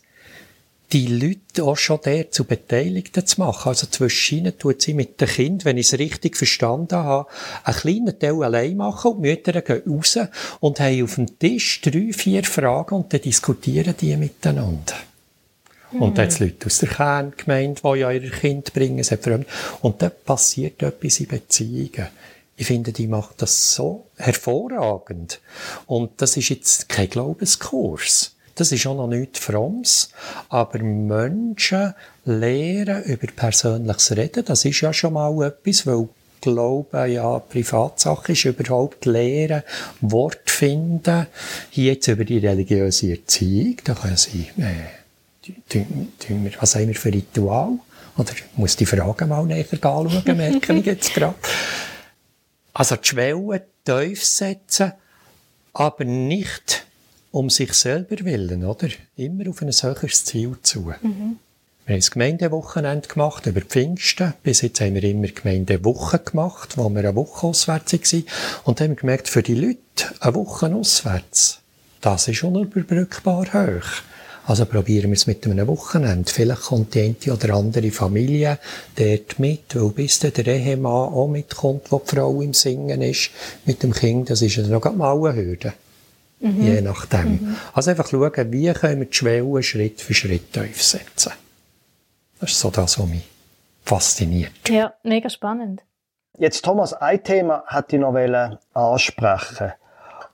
[0.92, 3.71] die Leute auch schon der zu Beteiligten zu machen.
[3.71, 7.29] Also zwischen ihnen tut sie mit dem Kind, wenn ich es richtig verstanden habe,
[7.64, 10.16] einen kleinen Teil allein machen und die Mütter gehen raus
[10.61, 14.95] und haben auf dem Tisch drei, vier Fragen und dann diskutieren die miteinander.
[15.92, 16.02] Mhm.
[16.02, 19.05] Und dann hat es Leute aus der Kerngemeinde, die ja ihre Kind bringen,
[19.81, 22.09] und dann passiert etwas in Beziehungen.
[22.57, 25.40] Ich finde, die macht das so hervorragend.
[25.87, 28.37] Und das ist jetzt kein Glaubenskurs.
[28.55, 30.11] Das ist auch noch nichts Frommes.
[30.48, 36.09] Aber Menschen lernen über persönliches Reden, das ist ja schon mal etwas, weil
[36.42, 39.62] Glauben ja Privatsache ist, überhaupt lernen,
[40.00, 41.28] Wort finden.
[41.70, 45.02] Hier jetzt über die religiöse Erziehung, da kann sein, äh,
[46.61, 47.78] was haben wir für Ritual?
[48.16, 51.35] Oder ich muss die Frage mal näher anschauen, merke ich jetzt gerade.
[52.74, 54.92] Also die Schwelle tief setzen,
[55.74, 56.87] aber nicht
[57.31, 58.88] um sich selber willen, oder?
[59.16, 60.92] Immer auf ein höheres Ziel zu.
[61.02, 61.38] Mhm.
[61.85, 64.35] Wir haben das Gemeindewochenende gemacht über Pfingsten.
[64.42, 68.24] Bis jetzt haben wir immer Gemeindewoche gemacht, wo wir eine Woche auswärts waren.
[68.64, 71.61] Und dann haben wir gemerkt, für die Leute eine Woche auswärts,
[72.00, 74.02] das ist unüberbrückbar hoch.
[74.46, 76.31] Also probieren wir es mit einem Wochenende.
[76.31, 78.59] Vielleicht kommt die eine oder andere Familie
[78.96, 83.31] dort mit, weil bis dann der Ehemann auch mitkommt, wo die Frau im Singen ist,
[83.64, 85.72] mit dem Kind, das ist ja noch mal eine Hürde.
[86.40, 86.62] Mhm.
[86.62, 87.31] Je nachdem.
[87.31, 87.57] Mhm.
[87.72, 91.33] Also einfach schauen, wie können wir die Schwelle Schritt für Schritt aufsetzen.
[92.40, 93.22] Das ist so das, was mich
[93.85, 94.68] fasziniert.
[94.68, 95.83] Ja, mega spannend.
[96.38, 99.72] Jetzt, Thomas, ein Thema hätte ich noch ansprechen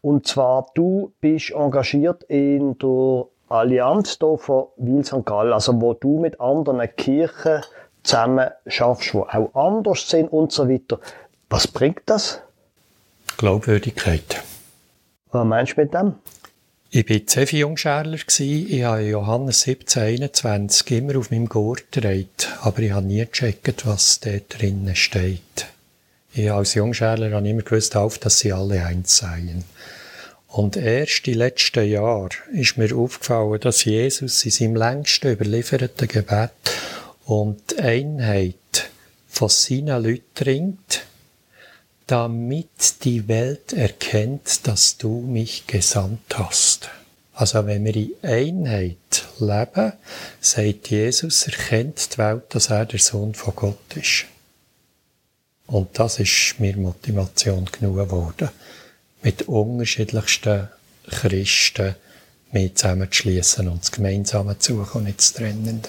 [0.01, 5.25] Und zwar, du bist engagiert in der Allianz hier von Wil St.
[5.25, 7.63] Gallen, also wo du mit anderen Kirchen
[8.03, 11.01] zusammen schaffst, die auch anders sind und so weiter.
[11.49, 12.41] Was bringt das?
[13.39, 14.43] Glaubwürdigkeit.
[15.31, 16.15] Was meinst du mit dem?
[16.91, 18.17] Ich war Zefi-Jungschärler.
[18.39, 22.29] Ich habe Johannes 17, 21 immer auf meinem Gurt getragen,
[22.63, 25.67] aber ich habe nie gecheckt, was da drinnen steht.
[26.33, 29.65] Ich als Jungschärler habe immer gewusst, auf, dass sie alle eins seien.
[30.49, 36.51] Und erst die letzten Jahre ist mir aufgefallen, dass Jesus in seinem längsten überlieferten Gebet
[37.27, 38.91] um die Einheit
[39.29, 41.05] von seinen Leuten dringt,
[42.07, 46.89] damit die Welt erkennt, dass du mich gesandt hast.
[47.35, 49.93] Also wenn wir in Einheit leben,
[50.41, 54.25] sagt Jesus, erkennt die Welt, dass er der Sohn von Gott ist.
[55.67, 58.49] Und das ist mir Motivation genug geworden,
[59.23, 60.69] mit unterschiedlichsten
[61.09, 61.95] Christen
[62.53, 65.89] mehr zusammenzuschließen und das Gemeinsame zu suchen und nicht das Trennende.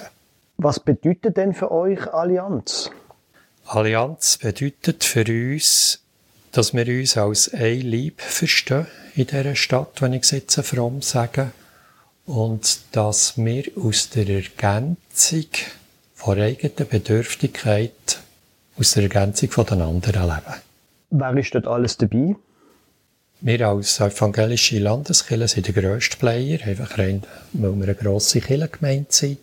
[0.57, 2.91] Was bedeutet denn für euch Allianz?
[3.65, 6.01] Allianz bedeutet für uns,
[6.51, 11.01] dass wir uns als ein Lieb verstehen in dieser Stadt, wenn ich es jetzt fromm
[11.01, 11.51] sage,
[12.25, 15.47] und dass wir aus der Ergänzung
[16.13, 18.19] von eigener Bedürftigkeit,
[18.77, 20.61] aus der Ergänzung von den anderen leben.
[21.11, 22.35] Wer ist dort alles dabei?
[23.41, 27.23] Wir als evangelische Landeskirche sind der grösste Player, einfach rein,
[27.53, 29.37] weil wir eine grosse Kirchengemeinde sind.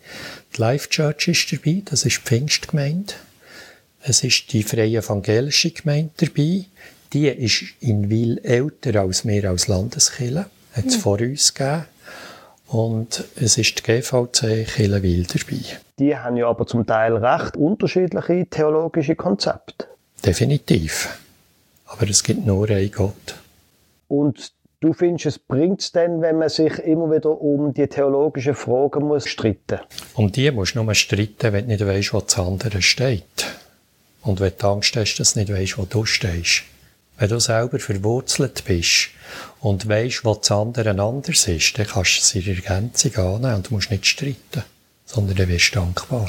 [0.55, 3.13] Die Life Church ist dabei, das ist die Pfingstgemeinde.
[4.03, 6.65] Es ist die Freie Evangelische Gemeinde dabei.
[7.11, 10.45] Die ist in Wil älter als wir als Landeskirche.
[10.73, 10.99] Hat es ja.
[10.99, 11.85] vor uns gegeben.
[12.67, 15.79] Und es ist die GVC Kirchenwil dabei.
[15.97, 19.87] Die haben ja aber zum Teil recht unterschiedliche theologische Konzepte.
[20.23, 21.17] Definitiv.
[21.87, 23.35] Aber es gibt nur einen Gott.
[24.07, 28.55] Und du findest, es bringt es denn, wenn man sich immer wieder um die theologischen
[28.55, 29.79] Fragen muss streiten
[30.15, 33.47] Um die musst du nur streiten, wenn du nicht weißt, wo das andere steht.
[34.21, 36.63] Und wenn du Angst hast, dass du nicht weißt, wo du stehst.
[37.17, 39.09] Wenn du selber verwurzelt bist
[39.59, 43.71] und weißt, was das andere anders ist, dann kannst du es in Ergänzung annehmen und
[43.71, 44.63] musst nicht streiten,
[45.05, 46.27] sondern dann wirst du dankbar.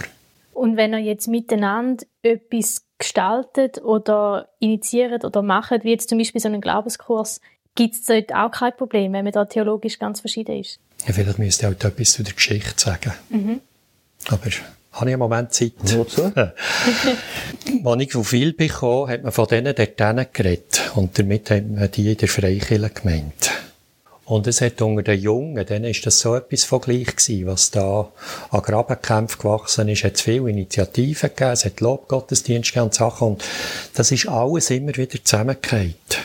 [0.55, 6.41] Und wenn ihr jetzt miteinander etwas gestaltet oder initiiert oder macht, wie jetzt zum Beispiel
[6.41, 7.41] so einen Glaubenskurs,
[7.79, 10.81] gibt es dort auch kein Problem, wenn man da theologisch ganz verschieden ist?
[11.07, 13.13] Ja, vielleicht müsste ich auch etwas zu der Geschichte sagen.
[13.31, 13.61] Mhm.
[14.27, 14.47] Aber
[14.93, 15.75] habe ich einen Moment Zeit?
[15.83, 16.33] Wozu?
[17.85, 20.91] Als ich von viel bekommen hat man von denen dort geredet.
[20.97, 23.53] Und damit hat man die in der Freikirche gemeint.
[24.25, 27.71] Und es hat unter den Jungen, dann ist das so etwas von gleich gewesen, was
[27.71, 28.11] da
[28.51, 33.29] an Grabenkämpfen gewachsen ist, hat es viele Initiativen gegeben, es hat Lobgottesdienste gegeben und Sachen,
[33.29, 33.45] und
[33.95, 36.19] das ist alles immer wieder zusammengekehrt.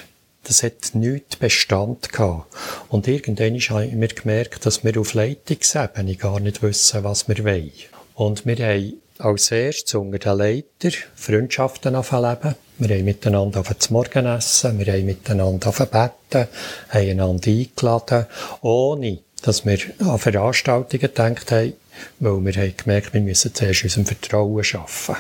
[0.43, 2.53] Das hat nichts Bestand gehabt.
[2.89, 7.71] Und irgendwann haben wir gemerkt, dass wir auf Leitungsebene gar nicht wissen, was wir wollen.
[8.15, 12.55] Und wir haben als erstes unter den Leiter Freundschaften leben.
[12.79, 16.47] Wir haben miteinander auf das Morgen essen, wir haben miteinander beten,
[16.89, 18.25] haben einander eingeladen,
[18.61, 21.73] ohne dass wir an Veranstaltungen gedacht haben,
[22.19, 25.15] weil wir haben gemerkt, wir müssen zuerst unserem Vertrauen schaffen.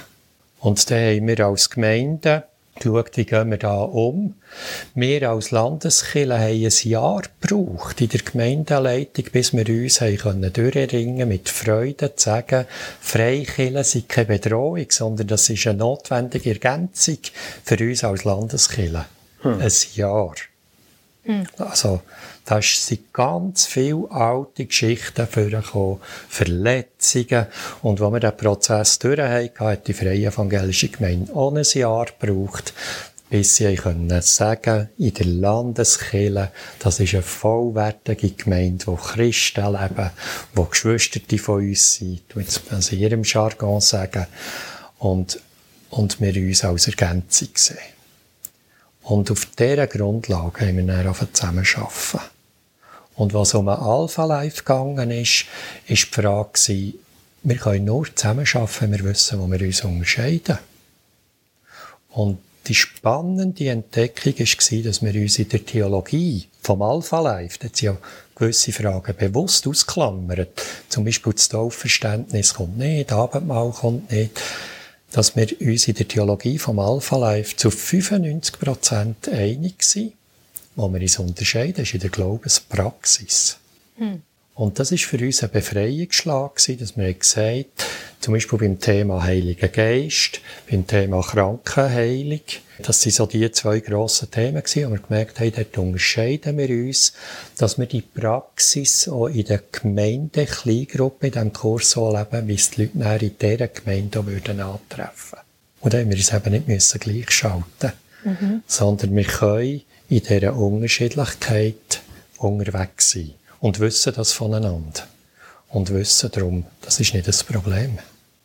[0.59, 2.43] Und dann haben wir als Gemeinde
[2.75, 4.35] geschaut, wie gehen wir da um.
[4.95, 11.27] Wir als Landeskirche haben ein Jahr gebraucht in der Gemeindeleitung, bis wir uns haben durchringen
[11.27, 12.65] mit Freude zu sagen,
[12.99, 17.19] Freikirche sind keine Bedrohung, sondern das ist eine notwendige Ergänzung
[17.63, 19.05] für uns als Landeskirche.
[19.41, 19.59] Hm.
[19.59, 20.33] Ein Jahr.
[21.23, 21.45] Hm.
[21.57, 22.01] Also,
[22.45, 27.45] da sind ganz viele alte Geschichten vorgekommen, Verletzungen.
[27.81, 32.07] Und wo wir den Prozess durch haben, hat die Freie Evangelische Gemeinde ohne ein Jahr
[32.19, 32.73] gebraucht,
[33.29, 40.11] bis sie können sagen, in der Landeskirche, das ist eine vollwertige Gemeinde, wo Christen leben,
[40.53, 44.27] wo Geschwister von uns sind, jetzt in ihrem Jargon sagen,
[44.99, 45.39] und,
[45.89, 47.92] und wir uns als Ergänzung sehen.
[49.03, 52.29] Und auf dieser Grundlage haben wir dann angefangen zusammenzuarbeiten.
[53.15, 55.45] Und was um Alpha Life gegangen ist,
[55.87, 56.93] ist die Frage,
[57.43, 60.57] wir können nur zusammenarbeiten, wenn wir wissen, wo wir uns unterscheiden.
[62.09, 67.67] Und die spannende Entdeckung war, dass wir uns in der Theologie vom Alpha Life, da
[67.75, 67.97] ja
[68.35, 70.47] gewisse Fragen bewusst ausklammern.
[70.87, 74.39] Zum Beispiel das Taufverständnis kommt nicht, Abendmahl kommt nicht.
[75.13, 80.13] Dass wir uns in der Theologie vom Alpha Life zu 95% einig sind
[80.75, 83.57] wo wir uns unterscheiden, ist in der Glaubenspraxis.
[83.97, 84.21] Hm.
[84.55, 87.65] Und das ist für uns ein Befreiungsschlag dass wir gesagt haben,
[88.19, 92.41] zum Beispiel beim Thema Heiliger Geist, beim Thema Krankenheilung,
[92.79, 96.69] das sind so die zwei grossen Themen gewesen, und wir gemerkt haben, dort unterscheiden wir
[96.69, 97.13] uns,
[97.57, 102.53] dass wir die Praxis auch in der Gemeinde, Kleingruppe, in diesem Kurs so leben, wie
[102.53, 105.39] es die Leute nachher in dieser Gemeinde würden antreffen.
[105.81, 107.91] Und da haben wir uns eben nicht müssen gleichschalten,
[108.23, 108.61] mhm.
[108.67, 112.01] sondern wir können in dieser Unterschiedlichkeit
[112.37, 113.33] unterwegs sein
[113.63, 115.07] und wissen das voneinander.
[115.69, 117.97] Und wissen darum, das ist nicht das Problem.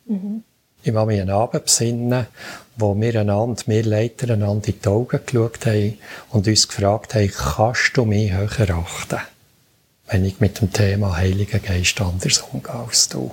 [0.05, 0.43] Mhm.
[0.81, 2.25] Ich habe mich einen Abend besinnen,
[2.77, 5.97] wo wir einander, wir Leiter einander in die Augen geschaut haben
[6.29, 9.19] und uns gefragt haben, kannst du mich höher achten,
[10.07, 13.29] wenn ich mit dem Thema Heiliger Geist anders umgehe als du?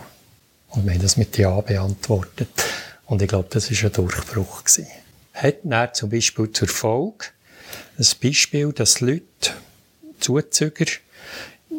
[0.71, 2.49] Und wir haben das mit Ja beantwortet.
[3.07, 4.65] Und ich glaube, das war ein Durchbruch.
[5.35, 7.27] Hat dann zum Beispiel zur Folge,
[7.97, 9.53] ein Beispiel, dass Leute,
[10.19, 10.87] Zuzüger,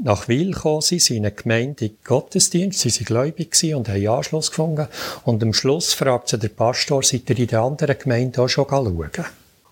[0.04, 4.50] nach Wil gekommen sind, sind in eine Gemeinde Gottesdienst, sie waren gläubig und haben Anschluss
[4.50, 4.88] gefunden.
[5.23, 8.67] Und am Schluss fragt sie der Pastor, seid ihr in der anderen Gemeinde auch schon
[8.69, 9.10] schauen?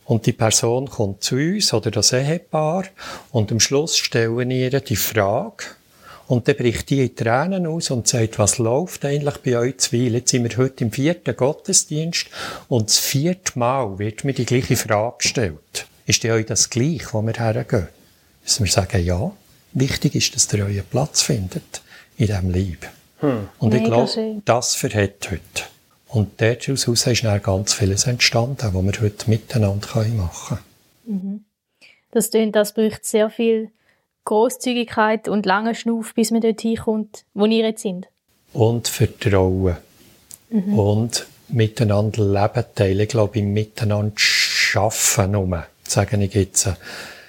[0.05, 2.85] Und die Person kommt zu uns, oder das Ehepaar,
[3.31, 5.65] und am Schluss stellen ihr die Frage,
[6.27, 9.91] und dann bricht die in Tränen aus und sagt, was läuft eigentlich bei euch zu
[9.91, 10.15] Weil?
[10.15, 12.27] Jetzt sind wir heute im vierten Gottesdienst
[12.67, 15.85] und das vierte Mal wird mir die gleiche Frage gestellt.
[16.07, 17.87] Ist euch das gleich, wo wir hergehen?
[18.43, 19.31] Müssen wir sagen, ja.
[19.75, 21.81] Wichtig ist, dass ihr euren Platz findet
[22.17, 22.87] in diesem Lieb.
[23.19, 23.49] Hm.
[23.59, 25.65] Und ich glaube, das verhält heute.
[26.07, 30.59] Und daraus ist dann ganz vieles entstanden, was wir heute miteinander machen
[31.05, 31.21] können.
[31.21, 31.45] Mhm.
[32.11, 33.69] Das klingt, das braucht sehr viel
[34.23, 38.07] Großzügigkeit und lange Schnuff, bis man dort hinkommt, wo ihr jetzt sind.
[38.53, 39.75] Und Vertrauen.
[40.49, 40.79] Mhm.
[40.79, 42.99] Und miteinander leben teilen.
[43.01, 46.69] Ich glaube, im Miteinander schaffen nur sage ich jetzt.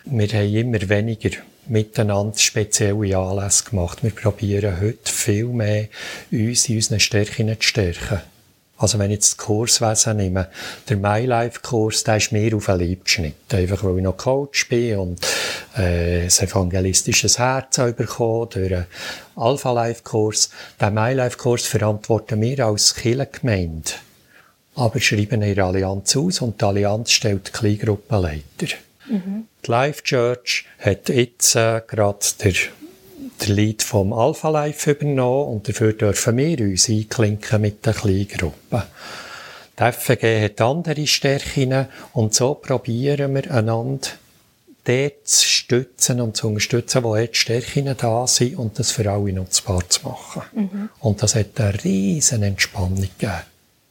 [0.05, 1.31] Wir haben immer weniger
[1.69, 4.03] miteinander spezielle Anlässe gemacht.
[4.03, 5.89] Wir probieren heute viel mehr,
[6.31, 8.21] uns in unseren Stärken zu stärken.
[8.79, 10.49] Also wenn ich jetzt das Kurswesen nehme,
[10.89, 13.57] der MyLife-Kurs, der ist mir auf den Leib geschnitten.
[13.57, 15.27] Einfach weil ich noch Coach bin und
[15.77, 18.87] äh, ein evangelistisches Herz bekommen durch einen
[19.35, 20.51] Alpha-Life-Kurs.
[20.79, 23.93] Den MyLife-Kurs verantworten wir als Kirchengemeinde
[24.77, 28.77] aber schreiben ihre Allianz aus und die Allianz stellt Kleingruppenleiter.
[29.09, 29.47] Mhm.
[29.65, 32.53] Die Life Church hat jetzt äh, gerade der,
[33.41, 38.83] der Lead vom Alpha Life übernommen und dafür dürfen wir uns einklinken mit den Kleingruppen.
[39.79, 44.09] Die FG hat andere Stärken und so probieren wir einander
[44.85, 49.33] dort zu stützen und zu unterstützen, wo jetzt Stärken da sind und das für alle
[49.33, 50.43] nutzbar zu machen.
[50.55, 50.89] Mhm.
[51.01, 53.43] Und das hat eine riesen Entspannung gegeben.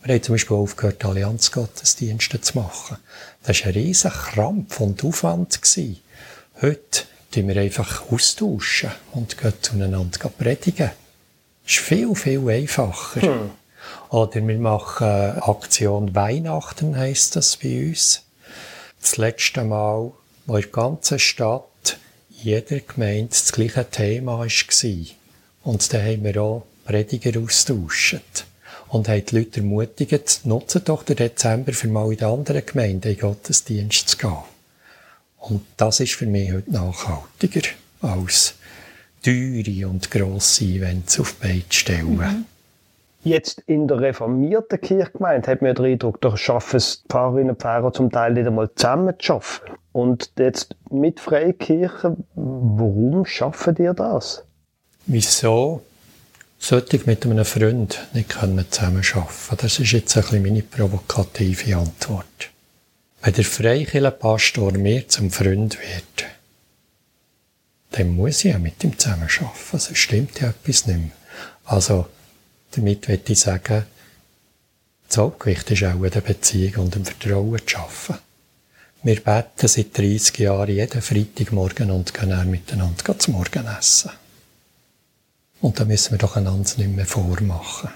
[0.04, 2.98] Wir haben zum Beispiel aufgehört, Allianzgottesdienste zu machen.
[3.46, 5.60] Das war ein riesiger Krampf und Aufwand.
[6.62, 10.92] Heute die wir einfach austauschen und gehen zueinander predigen.
[11.64, 13.22] Das ist viel, viel einfacher.
[13.22, 13.52] Hm.
[14.10, 15.08] Oder wir machen
[15.42, 18.24] Aktion Weihnachten, heisst das bei uns.
[19.02, 20.12] Das letzte Mal,
[20.46, 21.98] wo in der ganzen Stadt
[22.30, 25.06] jeder Gemeinde das gleiche Thema war.
[25.64, 28.46] Und da haben wir auch Prediger austauscht.
[28.90, 33.12] Und haben die Leute ermutigt, nutzen doch den Dezember für mal in den anderen Gemeinden
[33.12, 34.38] in Gottesdienst zu gehen.
[35.40, 37.68] Und das ist für mich heute nachhaltiger
[38.02, 38.56] als
[39.24, 42.18] teure und grosse Events auf beide stellen.
[42.18, 42.46] Mhm.
[43.24, 47.60] Jetzt in der reformierten Kirchgemeinde hat man den Eindruck, da schaffen es die Pfarrerinnen und
[47.60, 49.78] Pfarrer zum Teil nicht einmal zusammen zu arbeiten.
[49.94, 54.44] Und jetzt mit Freikirchen, warum schaffen die das?
[55.08, 55.82] Wieso
[56.66, 58.66] sollte ich mit einem Freund nicht zusammen
[59.14, 62.50] arbeiten Das ist jetzt ein bisschen meine provokative Antwort.
[63.22, 66.26] Wenn der Freikirchenpastor mir zum Freund wird,
[67.92, 69.54] dann muss ich ja mit ihm zusammen arbeiten.
[69.74, 71.12] Also stimmt ja etwas nicht mehr.
[71.66, 72.08] Also,
[72.72, 73.86] damit möchte ich sagen,
[75.08, 78.24] das Hauptgewicht ist auch in der Beziehung und im Vertrauen zu arbeiten.
[79.04, 84.10] Wir beten seit 30 Jahren jeden Freitagmorgen und gehen dann miteinander zum Morgen essen.
[85.62, 87.90] Und da müssen wir doch einander nicht mehr vormachen.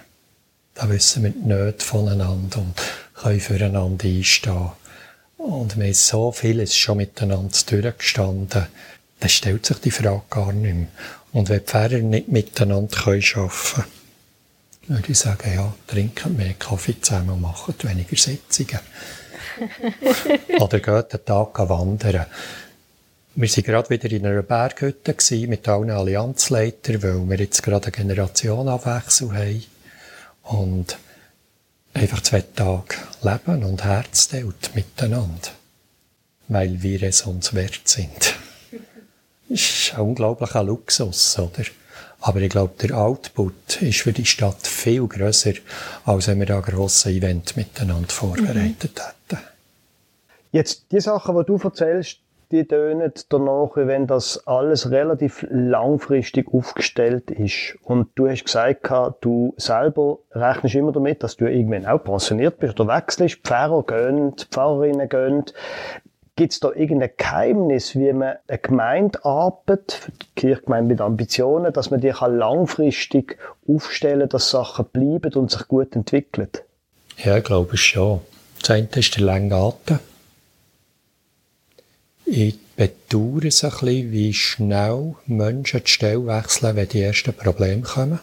[0.73, 2.73] Da wissen wir nicht voneinander und
[3.13, 4.71] können füreinander einstehen.
[5.37, 8.67] Und wir haben so vieles schon miteinander durchgestanden,
[9.19, 10.87] dann stellt sich die Frage gar nicht mehr.
[11.31, 13.85] Und wenn die Pfarrer nicht miteinander arbeiten können,
[14.87, 18.79] würde ich sagen, ja, trinken mehr Kaffee zusammen und machen weniger Sitzungen.
[20.59, 22.25] Oder geht den Tag wandern.
[23.35, 25.15] Wir waren gerade wieder in einer Berghütte
[25.47, 29.65] mit allen Allianzleitern, weil wir jetzt gerade eine Generationenabwechsel haben.
[30.43, 30.97] Und
[31.93, 35.49] einfach zwei Tage leben und Herz teilt miteinander.
[36.47, 38.35] Weil wir es uns wert sind.
[39.47, 41.63] Das ist ein unglaublicher Luxus, oder?
[42.21, 45.53] Aber ich glaube, der Output ist für die Stadt viel grösser,
[46.03, 49.35] als wenn wir da ein grosses Event miteinander vorbereitet mhm.
[49.35, 49.45] hätten.
[50.51, 52.17] Jetzt, die Sachen, die du erzählst,
[52.51, 57.77] die tönen danach, wenn das alles relativ langfristig aufgestellt ist.
[57.83, 58.89] Und du hast gesagt,
[59.21, 64.33] du selber rechnest immer damit, dass du irgendwann auch pensioniert bist oder wechselst, Pfarrer gehen,
[64.51, 65.45] Pfarrerinnen gehen.
[66.35, 71.99] Gibt es da irgendein Geheimnis, wie man eine Gemeinde arbeitet, Kirchgemeinde mit Ambitionen, dass man
[71.99, 73.37] die kann langfristig
[73.67, 76.49] aufstellen kann, dass Sachen bleiben und sich gut entwickeln?
[77.17, 78.21] Ja, ich glaube schon.
[78.61, 79.99] Das eine ist der lange Atem.
[82.31, 87.81] Ich bedauere es ein bisschen, wie schnell Menschen die Stelle wechseln, wenn die ersten Probleme
[87.81, 88.19] kommen.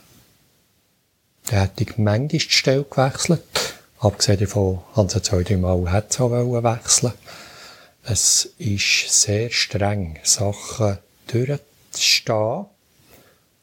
[1.47, 3.43] Da hätte ich manchmal die Stelle gewechselt.
[3.99, 7.15] Abgesehen davon, haben sie zwei, drei Mal hätte wechseln
[8.05, 12.67] Es ist sehr streng, Sachen durchzustehen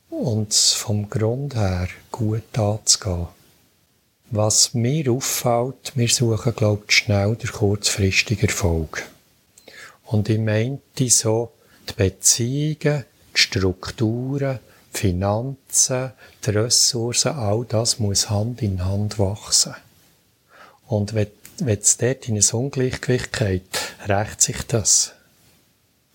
[0.10, 3.28] und vom Grund her gut anzugehen.
[4.30, 9.06] Was mir auffällt, wir suchen, glaube ich, schnell den kurzfristigen Erfolg.
[10.14, 11.54] Und ich meinte so,
[11.90, 13.04] die Beziehungen,
[13.36, 14.60] die Strukturen,
[14.94, 16.12] die Finanzen,
[16.46, 19.74] die Ressourcen, all das muss Hand in Hand wachsen.
[20.86, 23.64] Und wenn, wenn es dort in ein Ungleichgewicht geht,
[24.08, 25.14] rächt sich das.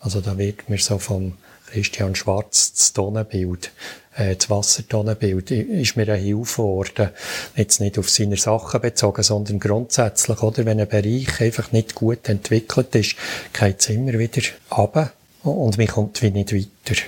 [0.00, 1.34] Also da wird mir so vom
[1.66, 3.72] Christian Schwarz das Tonnenbild,
[4.16, 7.10] äh, das Wassertonnenbild, ist mir eine Hilfe geworden.
[7.56, 10.64] Jetzt nicht auf seine Sachen bezogen, sondern grundsätzlich, oder?
[10.64, 13.16] Wenn ein Bereich einfach nicht gut entwickelt ist,
[13.52, 17.00] geht es immer wieder runter und man kommt wie nicht weiter.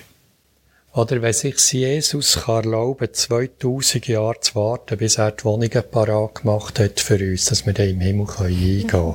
[0.93, 6.37] Oder wenn sich Jesus kann erlauben 2000 Jahre zu warten, bis er die Wohnungen parat
[6.37, 9.15] gemacht hat für uns, dass wir dann im Himmel eingehen können.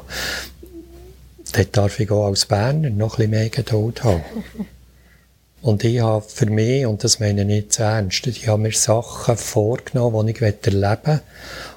[1.56, 4.24] Dort darf ich auch als Berner noch ein bisschen mehr Geduld haben.
[5.62, 8.72] Und ich habe für mich, und das meine ich nicht zu ernst, ich habe mir
[8.72, 11.22] Sachen vorgenommen, die ich erleben möchte.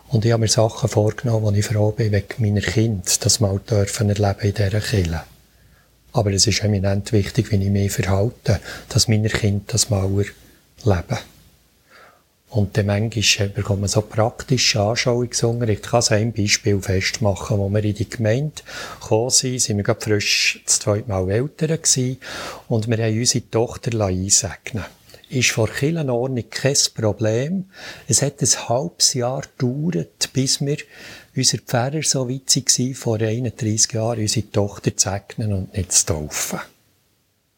[0.09, 3.59] Und ich habe mir Sachen vorgenommen, wo ich froh bin, wegen meiner Kind, das mal
[3.61, 5.23] dürfen erleben in dieser Kirche.
[6.13, 8.61] Aber es ist eminent wichtig, wie ich mich verhalte,
[8.91, 10.11] dass meine Kinder das mal
[10.85, 11.19] erleben.
[12.51, 15.85] Und dann manchmal bekommt man so praktische Anschauungsunterricht.
[15.85, 18.63] Ich kann es ein Beispiel festmachen, wo wir in die Gemeinde
[19.01, 22.19] gekommen sind, sind wir gerade frisch das zweite Mal Eltern gewesen
[22.69, 24.85] und wir haben unsere Tochter einsegnen
[25.31, 27.67] ist vor Kirchenordnung kein Problem.
[28.07, 30.79] Es hat ein halbes Jahr gedauert, bis wir
[31.37, 36.07] unser Pfarrer so weit waren, vor 31 Jahren unsere Tochter zu segnen und nicht zu
[36.07, 36.61] taufen.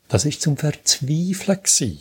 [0.09, 2.01] Das war zum Verzweifeln.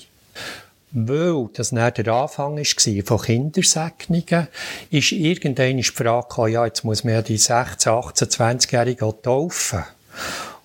[0.92, 4.48] Weil das nicht der Anfang war von Kindersegnungen,
[4.90, 9.84] ist irgendeine die Frage gekommen, ja, jetzt muss man ja die 16, 18, 20-Jährigen taufen.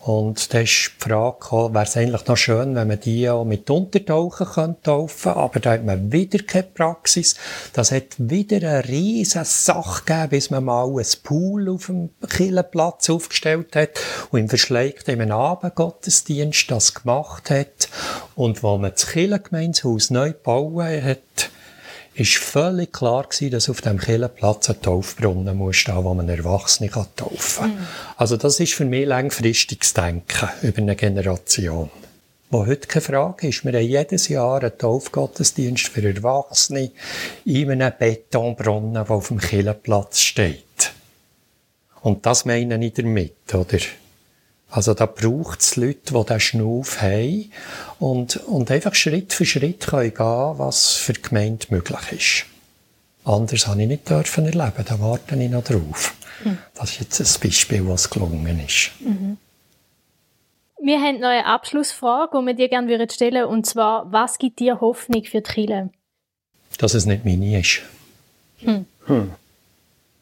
[0.04, 3.70] Und da ist die Frage wäre es eigentlich noch schön, wenn man die auch mit
[3.70, 7.36] Untertauchen könnte taufen aber da hat man wieder keine Praxis.
[7.72, 13.08] Das hat wieder eine riesige Sache gegeben, bis man mal ein Pool auf dem Killenplatz
[13.08, 13.92] aufgestellt hat
[14.30, 17.88] und im verschleigten Abendgottesdienst das gemacht hat.
[18.34, 21.50] Und wo man das Killengemeinshaus neu bauen hat,
[22.14, 26.88] ist völlig klar gewesen, dass auf dem Killenplatz ein Taufbrunnen muss stehen, wo man Erwachsene
[26.88, 27.70] kann taufen kann.
[27.70, 27.86] Mhm.
[28.16, 31.90] Also das ist für mich langfristiges Denken über eine Generation.
[32.50, 33.64] Wo heute keine Frage ist.
[33.64, 36.92] Wir haben jedes Jahr einen Taufgottesdienst für Erwachsene
[37.44, 40.92] in einem Betonbrunnen, der auf dem Killenplatz steht.
[42.02, 43.78] Und das meine ich damit, oder?
[44.74, 47.52] Also da braucht es Leute, die diesen Schnuff haben
[48.00, 52.46] und, und einfach Schritt für Schritt können gehen, was für die Gemeinde möglich ist.
[53.24, 56.16] Anders habe ich nicht dürfen erleben, da warte ich noch drauf.
[56.42, 56.58] Mhm.
[56.74, 58.90] Das ist jetzt ein Beispiel, was gelungen ist.
[58.98, 59.38] Mhm.
[60.82, 64.58] Wir haben noch eine Abschlussfrage, die wir dir gerne stellen würden, und zwar, was gibt
[64.58, 65.90] dir Hoffnung für die Kirche?
[66.78, 67.82] Dass es nicht meine ist.
[68.58, 68.86] Hm.
[69.06, 69.30] Hm.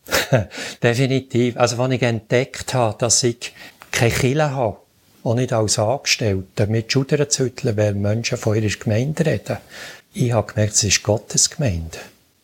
[0.83, 1.57] Definitiv.
[1.57, 3.55] Also, wenn ich entdeckt habe, dass ich
[3.93, 4.79] keine Kille habe,
[5.23, 9.59] auch nicht als Angestellter, mit Schudern zütteln, weil Menschen von ihrer Gemeinde reden.
[10.15, 11.99] Ich habe gemerkt, es ist Gottes Gemeinde.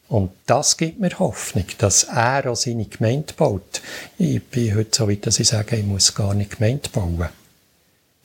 [0.09, 3.83] Und das gibt mir Hoffnung, dass er auch seine Gemeinde baut.
[4.17, 7.29] Ich bin heute so weit, dass ich sage, ich muss gar nicht Gemeinde bauen.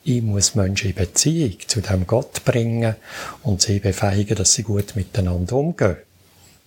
[0.02, 2.94] Ich muss Menschen in Beziehung zu dem Gott bringen
[3.42, 5.96] und sie befähigen, dass sie gut miteinander umgehen.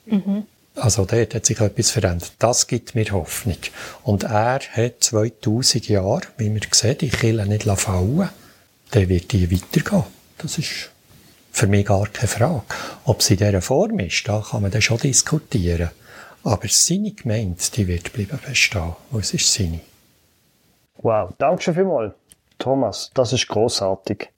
[0.05, 0.43] Mhm.
[0.77, 2.33] Also dort hat sich etwas verändert.
[2.39, 3.57] Das gibt mir Hoffnung.
[4.03, 8.29] Und er hat 2000 Jahre, wie wir sehen, die Kille nicht fallen
[8.91, 10.03] Dann wird die weitergehen.
[10.37, 10.91] Das ist
[11.51, 12.61] für mich gar keine Frage.
[13.05, 15.89] Ob sie in dieser Form ist, da kann man dann schon diskutieren.
[16.43, 18.95] Aber seine Gemeinde, die wird bleiben bestehen.
[19.11, 19.79] Und es ist seine.
[20.97, 22.13] Wow, danke schon vielmals,
[22.59, 23.11] Thomas.
[23.13, 24.29] Das war grossartig.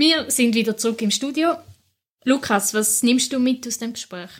[0.00, 1.56] Wir sind wieder zurück im Studio.
[2.24, 4.30] Lukas, was nimmst du mit aus dem Gespräch?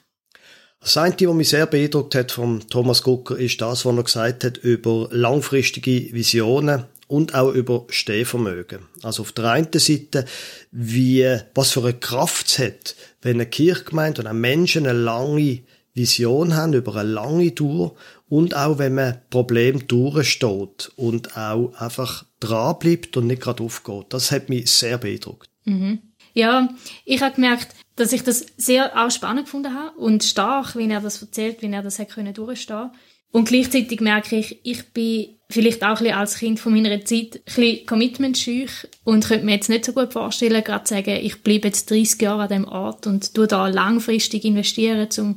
[0.80, 4.44] Das eine, was mich sehr beeindruckt hat von Thomas Gucker, ist das, was er gesagt
[4.44, 8.86] hat über langfristige Visionen und auch über Stehvermögen.
[9.02, 10.24] Also auf der einen Seite,
[10.70, 15.60] wie, was für eine Kraft es hat, wenn eine Kirchgemeinde und ein Menschen eine lange
[15.92, 17.96] Vision haben über eine lange Tour
[18.30, 24.06] und auch wenn man Problem durchsteht und auch einfach dranbleibt und nicht gerade aufgeht.
[24.08, 25.49] Das hat mich sehr beeindruckt.
[25.70, 25.98] Mhm.
[26.34, 26.68] Ja,
[27.04, 31.00] ich habe gemerkt, dass ich das sehr auch spannend gefunden habe und stark, wie er
[31.00, 32.90] das erzählt, wie er das hat können durchstehen.
[33.32, 37.36] Und gleichzeitig merke ich, ich bin vielleicht auch ein bisschen als Kind von meiner Zeit
[37.36, 41.42] ein bisschen commitmentschüch und könnte mir jetzt nicht so gut vorstellen, gerade zu sagen, ich
[41.42, 45.34] bleibe jetzt 30 Jahre an dem Ort und tue da langfristig investieren, um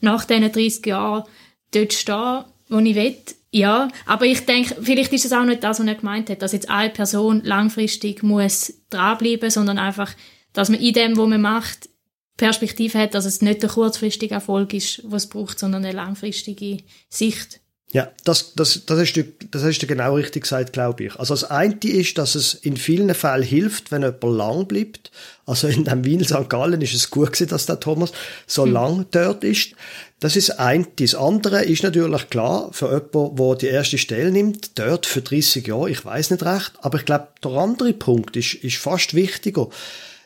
[0.00, 1.24] nach diesen 30 Jahren
[1.72, 3.16] dort zu stehen, wo ich will.
[3.56, 6.52] Ja, aber ich denke, vielleicht ist es auch nicht das, was er gemeint hat, dass
[6.52, 10.12] jetzt eine Person langfristig muss dranbleiben, sondern einfach,
[10.52, 11.88] dass man in dem, was man macht,
[12.36, 16.84] Perspektive hat, dass es nicht der kurzfristige Erfolg ist, was es braucht, sondern eine langfristige
[17.08, 17.62] Sicht.
[17.92, 21.16] Ja, das, das, das, hast du, das hast du genau richtig gesagt, glaube ich.
[21.16, 25.12] Also das eine ist, dass es in vielen Fällen hilft, wenn jemand lang bleibt.
[25.46, 26.48] Also in dem Wien St.
[26.48, 28.10] Gallen ist es gut gewesen, dass der Thomas
[28.46, 28.72] so hm.
[28.72, 29.70] lang dort ist.
[30.18, 30.88] Das ist ein.
[30.96, 35.66] Das andere ist natürlich klar, für jemanden, der die erste Stelle nimmt, dort für 30
[35.66, 39.68] Jahre, ich weiß nicht recht, aber ich glaube, der andere Punkt ist, ist fast wichtiger.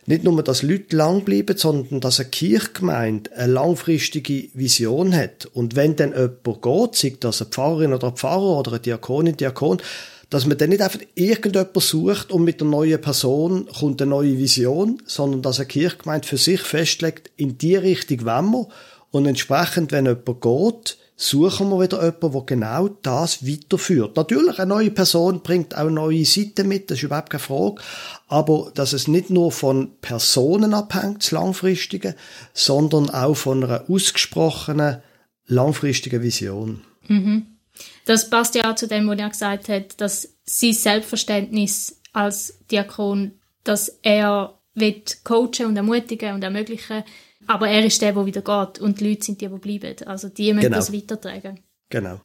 [0.06, 5.46] Nicht nur, dass Leute lang bleiben, sondern dass eine Kirchgemeinde eine langfristige Vision hat.
[5.52, 9.36] Und wenn dann jemand geht, sei das eine Pfarrerin oder ein Pfarrer oder eine Diakonin,
[9.36, 9.80] Diakon,
[10.30, 14.38] dass man dann nicht einfach irgendjemand sucht und mit der neuen Person kommt eine neue
[14.38, 18.68] Vision, sondern dass eine Kirchgemeinde für sich festlegt, in die Richtung wollen wir
[19.10, 24.16] und entsprechend, wenn jemand geht, suchen wir wieder jemanden, der genau das weiterführt.
[24.16, 27.82] Natürlich, eine neue Person bringt auch neue Seiten mit, das ist überhaupt keine Frage.
[28.26, 32.16] Aber dass es nicht nur von Personen abhängt, das Langfristige,
[32.54, 35.02] sondern auch von einer ausgesprochenen
[35.46, 36.80] langfristigen Vision.
[37.06, 37.46] Mhm.
[38.06, 43.32] Das passt ja auch zu dem, was er gesagt hat, dass sein Selbstverständnis als Diakon,
[43.62, 47.04] dass er wird coachen und ermutigen und ermöglichen
[47.50, 49.96] aber er ist der, der wieder geht und die Leute sind die, die bleiben.
[50.06, 50.76] Also die müssen genau.
[50.76, 51.58] das weitertragen.
[51.88, 52.20] Genau.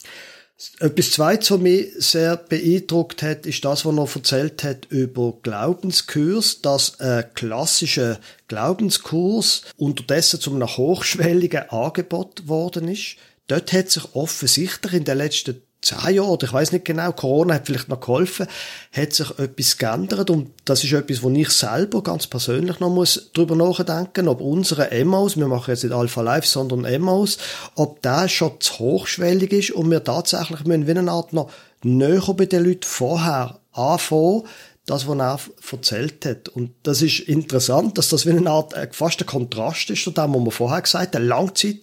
[0.79, 6.61] Etwas Zweites, was mich sehr beeindruckt hat, ist das, was er erzählt hat über Glaubenskurs,
[6.61, 13.15] dass ein klassischer Glaubenskurs unterdessen zu einem hochschwelligen Angebot worden ist.
[13.47, 17.55] Dort hat sich offensichtlich in den letzten zehn Jahren, oder ich weiß nicht genau, Corona
[17.55, 18.47] hat vielleicht noch geholfen,
[18.91, 23.31] hat sich etwas geändert und das ist etwas, wo ich selber ganz persönlich noch muss
[23.33, 27.37] drüber nachdenken, ob unsere Emmos, wir machen jetzt nicht Alpha Live, sondern Emmos,
[27.75, 31.51] ob das schon zu hochschwellig ist und wir tatsächlich müssen wie eine Art noch
[31.83, 34.43] näher bei den Leuten vorher anfangen,
[34.85, 35.39] das, was er
[35.71, 36.49] erzählt hat.
[36.49, 40.11] Und das ist interessant, dass das wie eine Art, äh, fast ein Kontrast ist zu
[40.11, 41.79] dem, was wir vorher gesagt haben, Langzeit.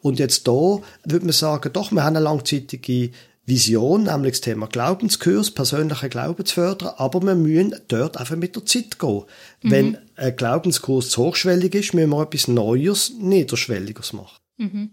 [0.00, 3.10] Und jetzt da würde man sagen, doch, wir haben eine langzeitige
[3.46, 8.56] Vision, nämlich das Thema Glaubenskurs, persönliche Glauben zu fördern, aber wir müssen dort einfach mit
[8.56, 9.22] der Zeit gehen.
[9.62, 9.70] Mhm.
[9.70, 14.36] Wenn ein Glaubenskurs zu hochschwellig ist, müssen wir etwas Neues, Niederschwelliges machen.
[14.56, 14.90] Mhm.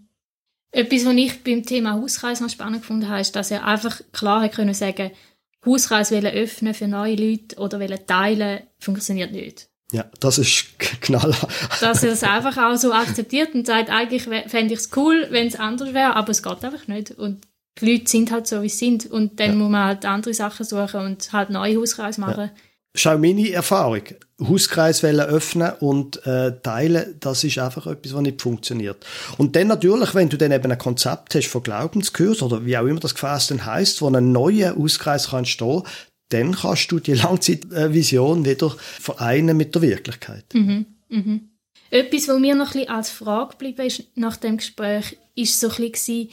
[0.70, 4.48] Etwas, was ich beim Thema Hauskreis noch spannend gefunden habe, ist, dass er einfach klar
[4.48, 5.10] können sagen
[5.64, 9.68] Hauskreis öffnen für neue Leute oder teilen, funktioniert nicht.
[9.92, 11.48] Ja, das ist knallhart.
[11.80, 15.46] Dass er es einfach auch so akzeptiert und sagt, eigentlich fände ich es cool, wenn
[15.46, 17.12] es anders wäre, aber es geht einfach nicht.
[17.12, 17.46] Und
[17.80, 19.06] die Leute sind halt so, wie sie sind.
[19.06, 19.56] Und dann ja.
[19.56, 22.44] muss man halt andere Sachen suchen und halt neue Hauskreise machen.
[22.44, 22.60] Ja.
[22.96, 24.02] Schau, meine Erfahrung.
[24.40, 29.04] Hauskreis öffnen und äh, teilen, das ist einfach etwas, was nicht funktioniert.
[29.36, 32.86] Und dann natürlich, wenn du dann eben ein Konzept hast von Glaubenskurs oder wie auch
[32.86, 35.82] immer das Gefäß dann heisst, wo ein neuer Hauskreis kann stehen,
[36.28, 40.44] dann kannst du die Langzeitvision wieder vereinen mit der Wirklichkeit.
[40.52, 41.48] Mhm, mhm.
[41.90, 45.68] Etwas, was mir noch ein bisschen als Frage geblieben ist nach dem Gespräch, ist so
[45.68, 46.28] ein bisschen,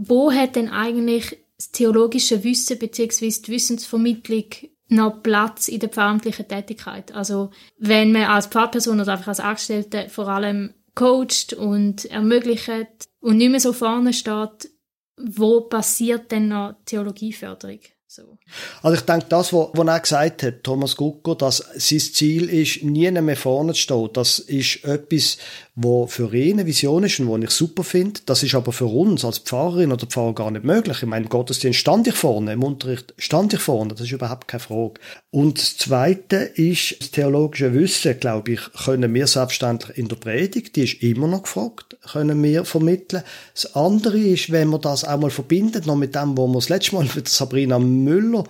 [0.00, 3.30] wo hat denn eigentlich das theologische Wissen bzw.
[3.44, 4.44] die Wissensvermittlung
[4.90, 7.12] noch Platz in der pfarramtlichen Tätigkeit.
[7.12, 13.38] Also wenn man als Pfarrperson oder einfach als Angestellte vor allem coacht und ermöglicht und
[13.38, 14.70] nicht mehr so vorne steht,
[15.16, 17.80] wo passiert denn noch Theologieförderung?
[18.10, 18.38] So.
[18.82, 22.82] Also ich denke, das, was, was er gesagt hat, Thomas Gucker, dass sein Ziel ist,
[22.82, 25.36] nie mehr vorne zu stehen, das ist etwas,
[25.74, 28.20] wo für ihn eine Vision ist und wo ich super finde.
[28.24, 31.02] Das ist aber für uns als Pfarrerin oder Pfarrer gar nicht möglich.
[31.02, 34.48] Ich meine, im Gottesdienst stand ich vorne, im Unterricht stand ich vorne, das ist überhaupt
[34.48, 34.94] keine Frage.
[35.30, 40.76] Und das Zweite ist, das theologische Wissen, glaube ich, können wir selbstverständlich in der Predigt,
[40.76, 43.22] die ist immer noch gefragt, können wir vermitteln.
[43.54, 46.68] Das andere ist, wenn man das auch mal verbindet, noch mit dem, wo wir das
[46.68, 48.44] letzte Mal mit Sabrina Müller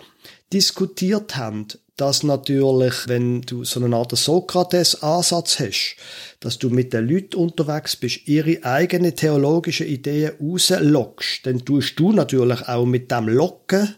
[0.52, 1.66] diskutiert haben,
[1.98, 5.96] dass natürlich, wenn du so eine Art Sokrates-Ansatz hast,
[6.40, 12.12] dass du mit den Leuten unterwegs bist, ihre eigene theologische Ideen rauslockst, dann tust du
[12.12, 13.96] natürlich auch mit dem Locken,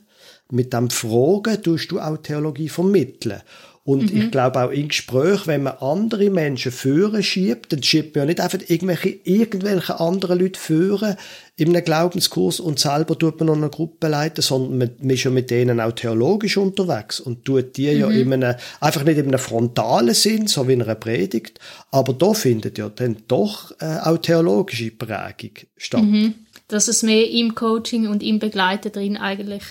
[0.51, 3.43] mit dem Fragen, tust du auch Theologie vermitteln.
[3.91, 4.21] Und mhm.
[4.21, 8.27] ich glaube auch in Gespräch, wenn man andere Menschen führen schiebt, dann schiebt man ja
[8.27, 11.17] nicht einfach irgendwelche, irgendwelche anderen Leute führen
[11.57, 15.25] in einem Glaubenskurs und selber tut man noch eine Gruppe leiten, sondern man, man ist
[15.25, 17.99] ja mit denen auch theologisch unterwegs und tut die mhm.
[17.99, 21.59] ja in einem, einfach nicht in einem frontalen Sinn, so wie in einer Predigt,
[21.91, 26.05] aber da findet ja dann doch äh, auch theologische Prägung statt.
[26.05, 26.35] Mhm.
[26.69, 29.65] Dass es mehr im Coaching und im Begleiten drin eigentlich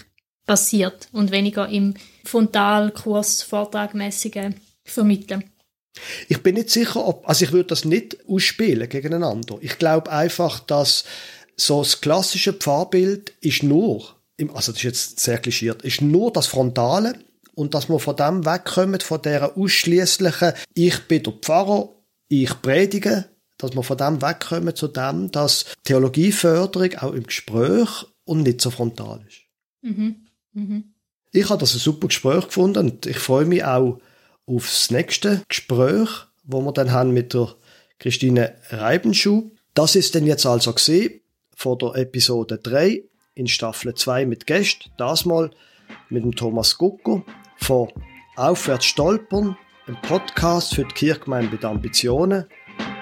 [0.49, 1.93] passiert und weniger im
[2.25, 5.43] Frontalkurs, Vortragmäßigen vermitteln.
[6.27, 9.59] Ich bin nicht sicher, ob, also ich würde das nicht ausspielen gegeneinander.
[9.61, 11.03] Ich glaube einfach, dass
[11.55, 14.15] so das klassische Pfarrbild ist nur,
[14.55, 17.19] also das ist jetzt sehr klischiert, ist nur das Frontale
[17.53, 21.89] und dass wir von dem wegkommen, von der ausschließlichen, ich bin der Pfarrer,
[22.27, 23.25] ich predige,
[23.59, 27.89] dass wir von dem wegkommen zu dem, dass Theologieförderung auch im Gespräch
[28.23, 29.41] und nicht so frontal ist.
[29.83, 30.25] Mhm.
[30.53, 30.93] Mhm.
[31.31, 33.99] Ich habe das ein super Gespräch gefunden und ich freue mich auch
[34.45, 36.09] aufs nächste Gespräch,
[36.43, 37.55] wo wir dann haben mit der
[37.99, 39.51] Christine Reibenschuh.
[39.73, 41.21] Das ist denn jetzt also gesehen
[41.55, 43.03] von der Episode 3
[43.35, 44.89] in Staffel 2 mit Gästen.
[44.97, 45.51] Das mal
[46.09, 47.23] mit dem Thomas Gucker
[47.57, 47.89] von
[48.35, 52.45] Aufwärts stolpern, ein Podcast für die Kirchgemeinde mit Ambitionen.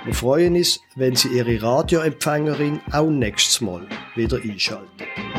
[0.06, 5.37] Wir freuen uns, wenn Sie Ihre Radioempfängerin auch nächstes Mal wieder einschalten.